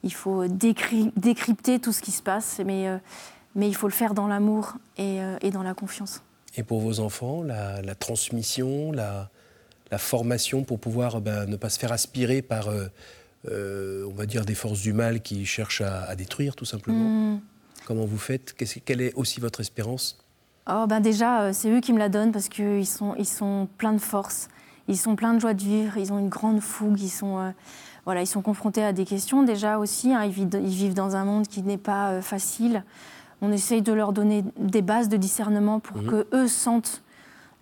il 0.03 0.13
faut 0.13 0.47
décrypter 0.47 1.79
tout 1.79 1.91
ce 1.91 2.01
qui 2.01 2.11
se 2.11 2.21
passe. 2.21 2.61
Mais 2.65 2.87
mais 3.55 3.67
il 3.67 3.75
faut 3.75 3.87
le 3.87 3.93
faire 3.93 4.13
dans 4.13 4.27
l'amour 4.27 4.75
et, 4.97 5.21
euh, 5.21 5.51
dans 5.51 5.63
la 5.63 5.73
confiance. 5.73 6.21
Et 6.55 6.63
pour 6.63 6.79
vos 6.79 6.99
enfants, 6.99 7.43
la, 7.43 7.95
transmission, 7.95 8.91
la, 8.91 9.29
formation 9.97 10.63
pour 10.63 10.79
pouvoir 10.79 11.21
ben, 11.21 11.45
ne 11.45 11.55
pas 11.55 11.69
se 11.69 11.77
faire 11.77 11.91
aspirer 11.91 12.41
par, 12.41 12.67
euh, 12.67 12.87
euh, 13.47 14.07
on 14.09 14.13
va 14.13 14.25
dire, 14.25 14.43
des 14.43 14.55
forces 14.55 14.81
du 14.81 14.91
mal 14.91 15.21
qui 15.21 15.45
cherchent 15.45 15.81
à, 15.81 16.15
détruire, 16.15 16.55
tout 16.55 16.65
simplement 16.65 17.33
hmm. 17.35 17.41
Comment 17.85 18.05
vous 18.05 18.17
faites? 18.17 18.55
Quelle 18.85 19.01
est 19.01 19.13
aussi 19.15 19.41
votre 19.41 19.59
espérance? 19.59 20.17
Oh, 20.69 20.85
ben 20.87 21.01
Déjà, 21.01 21.51
c'est 21.51 21.69
eux 21.69 21.81
qui 21.81 21.91
me 21.91 21.99
la 21.99 22.07
donnent 22.07 22.31
parce 22.31 22.47
qu'ils 22.47 22.87
sont, 22.87 23.13
ils 23.19 23.27
sont 23.27 23.67
pleins 23.77 23.91
de 23.91 23.99
force, 23.99 24.47
ils 24.87 24.97
sont 24.97 25.15
pleins 25.15 25.33
de 25.33 25.39
joie 25.39 25.53
de 25.53 25.61
vivre, 25.61 25.97
ils 25.97 26.11
ont 26.11 26.19
une 26.19 26.29
grande 26.29 26.59
fougue, 26.59 26.99
ils 26.99 27.09
sont, 27.09 27.53
voilà, 28.05 28.21
ils 28.21 28.27
sont 28.27 28.41
confrontés 28.41 28.83
à 28.83 28.93
des 28.93 29.05
questions 29.05 29.43
déjà 29.43 29.77
aussi. 29.77 30.13
Hein. 30.13 30.23
ils, 30.25 30.31
vivent, 30.31 30.49
ils, 30.53 30.69
vivent, 30.69 30.93
dans 30.93 31.15
un 31.15 31.23
monde 31.23 31.47
qui 31.47 31.61
n'est 31.61 31.77
pas 31.77 32.21
facile 32.21 32.83
on 33.43 33.51
essaye 33.51 33.81
de 33.81 33.91
leur 33.91 34.13
donner 34.13 34.43
des 34.57 34.81
bases 34.81 35.09
de 35.09 35.17
discernement 35.17 35.81
pour 35.81 35.97
qu'eux 35.97 36.19
mhm. 36.19 36.25
que 36.29 36.35
eux 36.35 36.47
sentent 36.47 37.03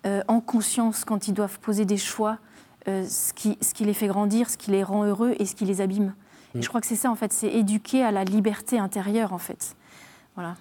euh, 0.06 0.22
en 0.28 0.40
conscience 0.40 1.04
quand 1.04 1.26
ils 1.26 1.34
doivent 1.34 1.58
poser 1.58 1.84
des 1.84 1.96
choix 1.96 2.38
euh, 2.86 3.04
ce, 3.06 3.32
qui, 3.32 3.58
ce 3.60 3.74
qui 3.74 3.84
les 3.84 3.92
fait 3.92 4.06
grandir, 4.06 4.48
ce 4.48 4.56
qui 4.56 4.70
les 4.70 4.84
rend 4.84 5.04
heureux 5.04 5.34
et 5.38 5.44
ce 5.44 5.56
qui 5.56 5.64
les 5.64 5.80
abîme. 5.80 6.14
Mhm. 6.54 6.62
je 6.62 6.68
crois 6.68 6.80
que 6.80 6.86
c'est 6.86 6.96
ça 6.96 7.10
en 7.10 7.16
fait, 7.16 7.32
c'est 7.32 7.48
éduquer 7.48 8.04
à 8.04 8.12
la 8.12 8.22
liberté 8.22 8.78
intérieure 8.78 9.32
en 9.32 9.38
fait. 9.38 9.74
Voilà. 10.36 10.56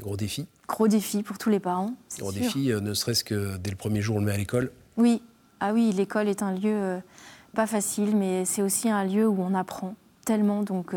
Gros 0.00 0.16
défi. 0.16 0.46
Gros 0.66 0.88
défi 0.88 1.22
pour 1.22 1.36
tous 1.36 1.50
les 1.50 1.60
parents. 1.60 1.94
Gros 2.18 2.32
défi, 2.32 2.72
euh, 2.72 2.80
ne 2.80 2.94
serait-ce 2.94 3.24
que 3.24 3.58
dès 3.58 3.70
le 3.70 3.76
premier 3.76 4.00
jour 4.00 4.16
on 4.16 4.20
le 4.20 4.24
met 4.24 4.32
à 4.32 4.38
l'école. 4.38 4.72
Oui, 4.96 5.22
ah 5.68 5.72
oui, 5.72 5.92
l'école 5.92 6.28
est 6.28 6.42
un 6.42 6.52
lieu 6.52 7.00
pas 7.54 7.66
facile, 7.66 8.16
mais 8.16 8.44
c'est 8.44 8.62
aussi 8.62 8.88
un 8.90 9.04
lieu 9.04 9.26
où 9.26 9.40
on 9.40 9.54
apprend 9.54 9.94
tellement. 10.24 10.62
Donc. 10.62 10.94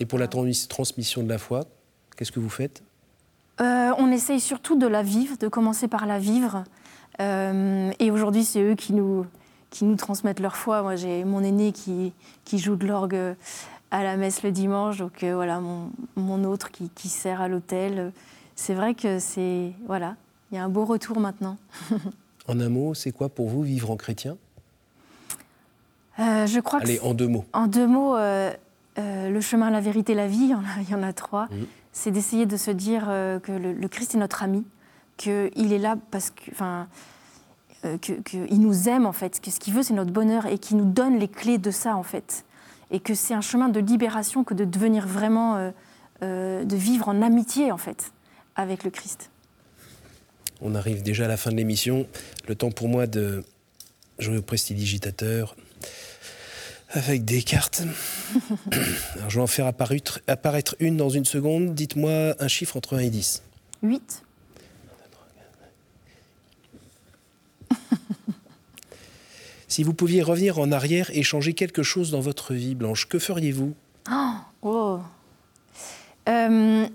et 0.00 0.06
pour 0.06 0.18
la 0.18 0.28
transmission 0.28 1.22
de 1.22 1.28
la 1.28 1.38
foi, 1.38 1.64
Qu'est-ce 2.16 2.32
que 2.32 2.40
vous 2.40 2.48
faites? 2.48 2.82
Euh, 3.60 3.92
On 3.98 4.10
essaye 4.10 4.40
surtout 4.40 4.76
de 4.76 4.86
la 4.86 5.02
vivre, 5.02 5.36
de 5.36 5.48
commencer 5.48 5.86
par 5.86 6.06
la 6.06 6.18
vivre. 6.18 6.64
Euh, 7.20 7.92
et 7.98 8.10
aujourd'hui, 8.10 8.44
c'est 8.44 8.62
eux 8.62 8.74
qui 8.74 8.92
nous, 8.92 9.26
qui 9.70 9.84
nous 9.84 9.96
transmettent 9.96 10.40
leur 10.40 10.56
foi. 10.56 10.82
Moi, 10.82 10.96
j'ai 10.96 11.24
mon 11.24 11.42
aîné 11.42 11.72
qui, 11.72 12.12
qui 12.44 12.58
joue 12.58 12.76
de 12.76 12.86
l'orgue 12.86 13.36
à 13.90 14.02
la 14.02 14.16
messe 14.16 14.42
le 14.42 14.50
dimanche, 14.50 14.98
donc 14.98 15.22
euh, 15.22 15.34
voilà, 15.34 15.60
mon, 15.60 15.90
mon, 16.16 16.42
autre 16.44 16.70
qui, 16.72 16.90
qui 16.90 17.08
sert 17.08 17.40
à 17.40 17.48
l'hôtel. 17.48 18.12
C'est 18.56 18.74
vrai 18.74 18.94
que 18.94 19.18
c'est. 19.18 19.72
Voilà, 19.86 20.16
il 20.50 20.56
y 20.56 20.58
a 20.58 20.64
un 20.64 20.68
beau 20.68 20.84
retour 20.84 21.20
maintenant. 21.20 21.56
en 22.48 22.60
un 22.60 22.68
mot, 22.68 22.94
c'est 22.94 23.12
quoi 23.12 23.28
pour 23.28 23.48
vous 23.48 23.62
vivre 23.62 23.90
en 23.90 23.96
chrétien? 23.96 24.36
Je 26.18 26.60
crois 26.60 26.80
Allez, 26.80 26.98
en 27.00 27.12
deux 27.12 27.28
mots. 27.28 27.44
En 27.52 27.66
deux 27.66 27.86
mots, 27.86 28.16
le 28.16 29.40
chemin, 29.40 29.70
la 29.70 29.80
vérité, 29.80 30.14
la 30.14 30.28
vie, 30.28 30.36
il 30.44 30.50
y 30.50 30.54
en 30.54 30.60
a, 30.60 30.80
il 30.82 30.90
y 30.90 30.94
en 30.94 31.02
a 31.02 31.12
trois. 31.12 31.46
Mmh 31.46 31.64
c'est 31.96 32.10
d'essayer 32.10 32.44
de 32.44 32.58
se 32.58 32.70
dire 32.70 33.06
euh, 33.08 33.40
que 33.40 33.52
le, 33.52 33.88
Christ 33.88 34.14
est 34.14 34.18
notre 34.18 34.42
ami, 34.42 34.66
qu'il 35.16 35.72
est 35.72 35.78
là 35.78 35.96
parce 36.10 36.28
que, 36.28 36.50
enfin, 36.50 36.88
euh, 37.86 37.96
qu'il 37.96 38.60
nous 38.60 38.90
aime 38.90 39.06
en 39.06 39.12
fait, 39.12 39.40
que 39.40 39.50
ce 39.50 39.58
qu'il 39.58 39.72
veut 39.72 39.82
c'est 39.82 39.94
notre 39.94 40.12
bonheur 40.12 40.44
et 40.44 40.58
qu'il 40.58 40.76
nous 40.76 40.84
donne 40.84 41.18
les 41.18 41.26
clés 41.26 41.56
de 41.56 41.70
ça 41.70 41.96
en 41.96 42.02
fait, 42.02 42.44
et 42.90 43.00
que 43.00 43.14
c'est 43.14 43.32
un 43.32 43.40
chemin 43.40 43.70
de 43.70 43.80
libération 43.80 44.44
que 44.44 44.52
de 44.52 44.66
devenir 44.66 45.06
vraiment, 45.06 45.72
euh, 46.22 46.64
de 46.64 46.76
vivre 46.76 47.08
en 47.08 47.22
amitié 47.22 47.72
en 47.72 47.78
fait 47.78 48.12
avec 48.56 48.84
le 48.84 48.90
Christ. 48.90 49.30
On 50.60 50.74
arrive 50.74 51.02
déjà 51.02 51.26
à 51.26 51.28
la 51.28 51.36
fin 51.36 51.50
de 51.50 51.56
l'émission. 51.56 52.06
Le 52.48 52.54
temps 52.54 52.70
pour 52.70 52.88
moi 52.88 53.06
de 53.06 53.44
jouer 54.18 54.38
au 54.38 54.42
prestidigitateur 54.42 55.54
avec 56.90 57.24
des 57.24 57.42
cartes. 57.42 57.82
Alors, 59.16 59.30
je 59.30 59.36
vais 59.36 59.42
en 59.42 59.46
faire 59.46 59.66
apparaître, 59.66 60.20
apparaître 60.26 60.74
une 60.80 60.96
dans 60.96 61.10
une 61.10 61.24
seconde. 61.24 61.74
Dites-moi 61.74 62.34
un 62.38 62.48
chiffre 62.48 62.76
entre 62.76 62.96
1 62.96 63.00
et 63.00 63.10
10. 63.10 63.42
8. 63.82 64.22
si 69.68 69.82
vous 69.82 69.92
pouviez 69.92 70.22
revenir 70.22 70.58
en 70.58 70.72
arrière 70.72 71.10
et 71.12 71.22
changer 71.22 71.52
quelque 71.52 71.82
chose 71.82 72.10
dans 72.10 72.20
votre 72.20 72.54
vie, 72.54 72.74
Blanche, 72.74 73.06
que 73.08 73.18
feriez-vous? 73.18 73.74
Oh, 74.10 74.32
oh. 74.62 75.00
Euh, 76.28 76.86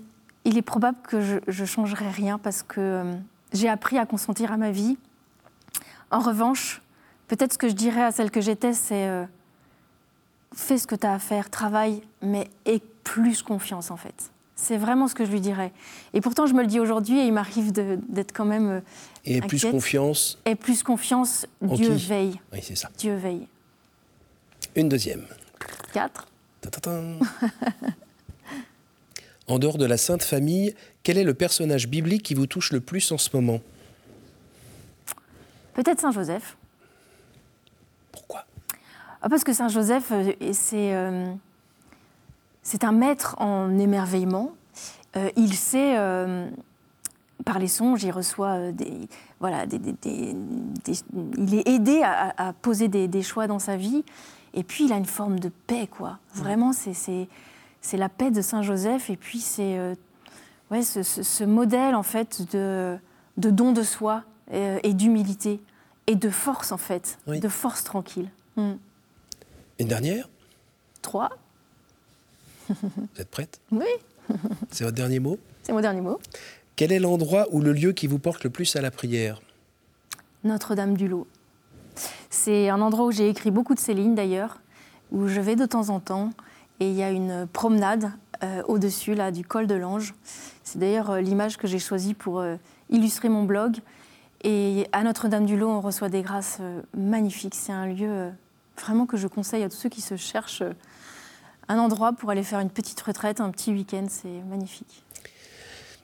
Il 0.44 0.58
est 0.58 0.62
probable 0.62 0.98
que 1.06 1.20
je 1.46 1.62
ne 1.62 1.66
changerais 1.66 2.10
rien 2.10 2.38
parce 2.38 2.62
que 2.62 2.80
euh, 2.80 3.14
j'ai 3.52 3.68
appris 3.68 3.98
à 3.98 4.06
consentir 4.06 4.52
à 4.52 4.56
ma 4.56 4.70
vie. 4.70 4.96
En 6.10 6.20
revanche, 6.20 6.82
peut-être 7.28 7.54
ce 7.54 7.58
que 7.58 7.68
je 7.68 7.74
dirais 7.74 8.02
à 8.02 8.12
celle 8.12 8.30
que 8.30 8.40
j'étais, 8.40 8.72
c'est... 8.72 9.06
Euh, 9.06 9.24
fais 10.54 10.78
ce 10.78 10.86
que 10.86 10.94
tu 10.94 11.06
as 11.06 11.14
à 11.14 11.18
faire, 11.18 11.50
travaille, 11.50 12.02
mais 12.20 12.48
aie 12.66 12.80
plus 13.04 13.42
confiance 13.42 13.90
en 13.90 13.96
fait. 13.96 14.30
C'est 14.54 14.76
vraiment 14.76 15.08
ce 15.08 15.14
que 15.14 15.24
je 15.24 15.30
lui 15.32 15.40
dirais. 15.40 15.72
Et 16.14 16.20
pourtant, 16.20 16.46
je 16.46 16.54
me 16.54 16.60
le 16.60 16.68
dis 16.68 16.78
aujourd'hui 16.78 17.18
et 17.18 17.24
il 17.24 17.32
m'arrive 17.32 17.72
d'être 17.72 18.32
quand 18.32 18.44
même. 18.44 18.68
Euh, 18.68 18.80
et 19.24 19.40
plus 19.40 19.64
confiance. 19.64 20.38
Et 20.44 20.54
plus 20.54 20.82
confiance, 20.82 21.46
Dieu 21.60 21.90
veille. 21.90 22.40
Oui, 22.52 22.60
c'est 22.62 22.76
ça. 22.76 22.90
Dieu 22.96 23.14
veille. 23.16 23.48
Une 24.76 24.88
deuxième. 24.88 25.24
Quatre. 25.92 26.28
en 29.48 29.58
dehors 29.58 29.78
de 29.78 29.86
la 29.86 29.96
Sainte 29.96 30.22
Famille, 30.22 30.74
quel 31.02 31.18
est 31.18 31.24
le 31.24 31.34
personnage 31.34 31.88
biblique 31.88 32.22
qui 32.22 32.34
vous 32.34 32.46
touche 32.46 32.72
le 32.72 32.80
plus 32.80 33.10
en 33.12 33.18
ce 33.18 33.30
moment? 33.34 33.60
Peut-être 35.74 36.00
Saint 36.00 36.12
Joseph. 36.12 36.56
Ah, 39.22 39.28
parce 39.28 39.44
que 39.44 39.52
Saint 39.52 39.68
Joseph, 39.68 40.10
euh, 40.10 40.32
euh, 40.72 41.34
c'est 42.62 42.84
un 42.84 42.92
maître 42.92 43.36
en 43.38 43.78
émerveillement. 43.78 44.50
Euh, 45.16 45.30
il 45.36 45.54
sait, 45.54 45.96
par 47.44 47.58
les 47.58 47.68
songes, 47.68 48.02
il 48.02 48.10
reçoit 48.10 48.72
des, 48.72 49.08
voilà, 49.38 49.64
il 50.04 51.54
est 51.54 51.68
aidé 51.68 52.02
à, 52.02 52.52
poser 52.62 52.88
des, 52.88 53.22
choix 53.22 53.46
dans 53.46 53.60
sa 53.60 53.76
vie. 53.76 54.04
Et 54.54 54.64
puis 54.64 54.84
il 54.84 54.92
a 54.92 54.96
une 54.96 55.06
forme 55.06 55.38
de 55.38 55.50
paix, 55.66 55.88
quoi. 55.90 56.18
Vraiment, 56.34 56.72
c'est 56.72 57.28
la 57.94 58.08
paix 58.08 58.30
de 58.30 58.40
Saint 58.42 58.62
Joseph. 58.62 59.10
Et 59.10 59.16
puis 59.16 59.40
c'est 59.40 59.78
ouais, 60.70 60.82
ce, 60.82 61.44
modèle 61.44 61.94
en 61.94 62.02
fait 62.02 62.42
de, 62.52 62.96
de 63.36 63.50
don 63.50 63.72
de 63.72 63.82
soi 63.82 64.24
et, 64.50 64.92
d'humilité 64.92 65.60
et 66.06 66.16
de 66.16 66.30
force 66.30 66.72
en 66.72 66.78
fait, 66.78 67.18
de 67.26 67.48
force 67.48 67.84
tranquille. 67.84 68.30
Hmm. 68.56 68.74
Une 69.78 69.88
dernière? 69.88 70.28
Trois. 71.00 71.30
Vous 72.68 72.76
êtes 73.18 73.30
prête? 73.30 73.60
Oui. 73.70 73.86
C'est 74.70 74.84
votre 74.84 74.96
dernier 74.96 75.18
mot? 75.18 75.38
C'est 75.62 75.72
mon 75.72 75.80
dernier 75.80 76.00
mot. 76.00 76.20
Quel 76.76 76.92
est 76.92 76.98
l'endroit 76.98 77.46
ou 77.52 77.60
le 77.60 77.72
lieu 77.72 77.92
qui 77.92 78.06
vous 78.06 78.18
porte 78.18 78.44
le 78.44 78.50
plus 78.50 78.76
à 78.76 78.80
la 78.80 78.90
prière? 78.90 79.40
Notre-Dame 80.44 80.96
du 80.96 81.08
Lot. 81.08 81.26
C'est 82.30 82.68
un 82.68 82.80
endroit 82.80 83.06
où 83.06 83.12
j'ai 83.12 83.28
écrit 83.28 83.50
beaucoup 83.50 83.74
de 83.74 83.80
ces 83.80 83.94
lignes 83.94 84.14
d'ailleurs, 84.14 84.60
où 85.10 85.28
je 85.28 85.40
vais 85.40 85.56
de 85.56 85.66
temps 85.66 85.90
en 85.90 86.00
temps, 86.00 86.30
et 86.80 86.88
il 86.88 86.94
y 86.94 87.02
a 87.02 87.10
une 87.10 87.46
promenade 87.52 88.12
euh, 88.42 88.62
au-dessus 88.66 89.14
là 89.14 89.30
du 89.30 89.44
col 89.44 89.68
de 89.68 89.76
l'Ange. 89.76 90.14
C'est 90.64 90.78
d'ailleurs 90.78 91.10
euh, 91.10 91.20
l'image 91.20 91.56
que 91.58 91.68
j'ai 91.68 91.78
choisie 91.78 92.12
pour 92.12 92.40
euh, 92.40 92.56
illustrer 92.90 93.28
mon 93.28 93.44
blog. 93.44 93.76
Et 94.42 94.88
à 94.90 95.04
Notre-Dame 95.04 95.46
du 95.46 95.56
Lot, 95.56 95.68
on 95.68 95.80
reçoit 95.80 96.08
des 96.08 96.22
grâces 96.22 96.58
magnifiques. 96.96 97.54
C'est 97.54 97.70
un 97.70 97.86
lieu 97.86 98.32
vraiment 98.76 99.06
que 99.06 99.16
je 99.16 99.28
conseille 99.28 99.62
à 99.62 99.68
tous 99.68 99.76
ceux 99.76 99.88
qui 99.88 100.00
se 100.00 100.16
cherchent 100.16 100.64
un 101.68 101.78
endroit 101.78 102.12
pour 102.12 102.30
aller 102.30 102.42
faire 102.42 102.58
une 102.58 102.70
petite 102.70 103.00
retraite, 103.00 103.40
un 103.40 103.52
petit 103.52 103.70
week-end. 103.72 104.06
C'est 104.08 104.42
magnifique. 104.50 105.04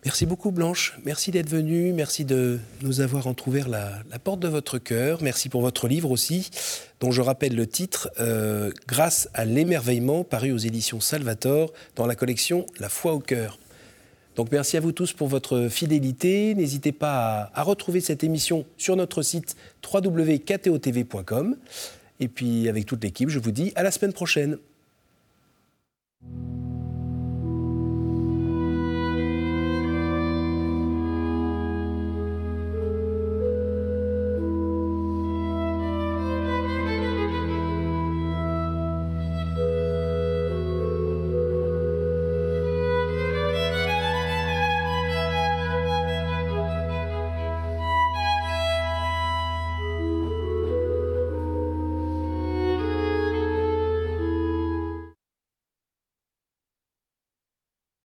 Merci 0.04 0.26
beaucoup 0.26 0.52
Blanche, 0.52 0.96
merci 1.04 1.32
d'être 1.32 1.48
venue, 1.48 1.92
merci 1.92 2.24
de 2.24 2.60
nous 2.82 3.00
avoir 3.00 3.26
entrouvert 3.26 3.68
la, 3.68 4.02
porte 4.22 4.38
de 4.38 4.46
votre 4.46 4.78
cœur, 4.78 5.22
merci 5.22 5.48
pour 5.48 5.60
votre 5.60 5.88
livre 5.88 6.12
aussi, 6.12 6.50
dont 7.00 7.10
je 7.10 7.20
rappelle 7.20 7.56
le 7.56 7.66
titre, 7.66 8.08
euh, 8.20 8.70
Grâce 8.86 9.28
à 9.34 9.44
l'émerveillement, 9.44 10.22
paru 10.22 10.52
aux 10.52 10.58
éditions 10.58 11.00
Salvator 11.00 11.72
dans 11.96 12.06
la 12.06 12.14
collection 12.14 12.64
La 12.78 12.88
foi 12.88 13.12
au 13.12 13.18
cœur. 13.18 13.58
Donc 14.36 14.52
merci 14.52 14.76
à 14.76 14.80
vous 14.80 14.92
tous 14.92 15.12
pour 15.12 15.26
votre 15.26 15.66
fidélité. 15.68 16.54
N'hésitez 16.54 16.92
pas 16.92 17.50
à, 17.52 17.60
à, 17.60 17.62
retrouver 17.64 18.00
cette 18.00 18.22
émission 18.22 18.64
sur 18.76 18.94
notre 18.94 19.22
site 19.22 19.56
www.ktotv.com. 19.92 21.56
Et 22.20 22.28
puis 22.28 22.68
avec 22.68 22.86
toute 22.86 23.02
l'équipe, 23.02 23.30
je 23.30 23.40
vous 23.40 23.50
dis 23.50 23.72
à 23.74 23.82
la 23.82 23.90
semaine 23.90 24.12
prochaine. 24.12 24.58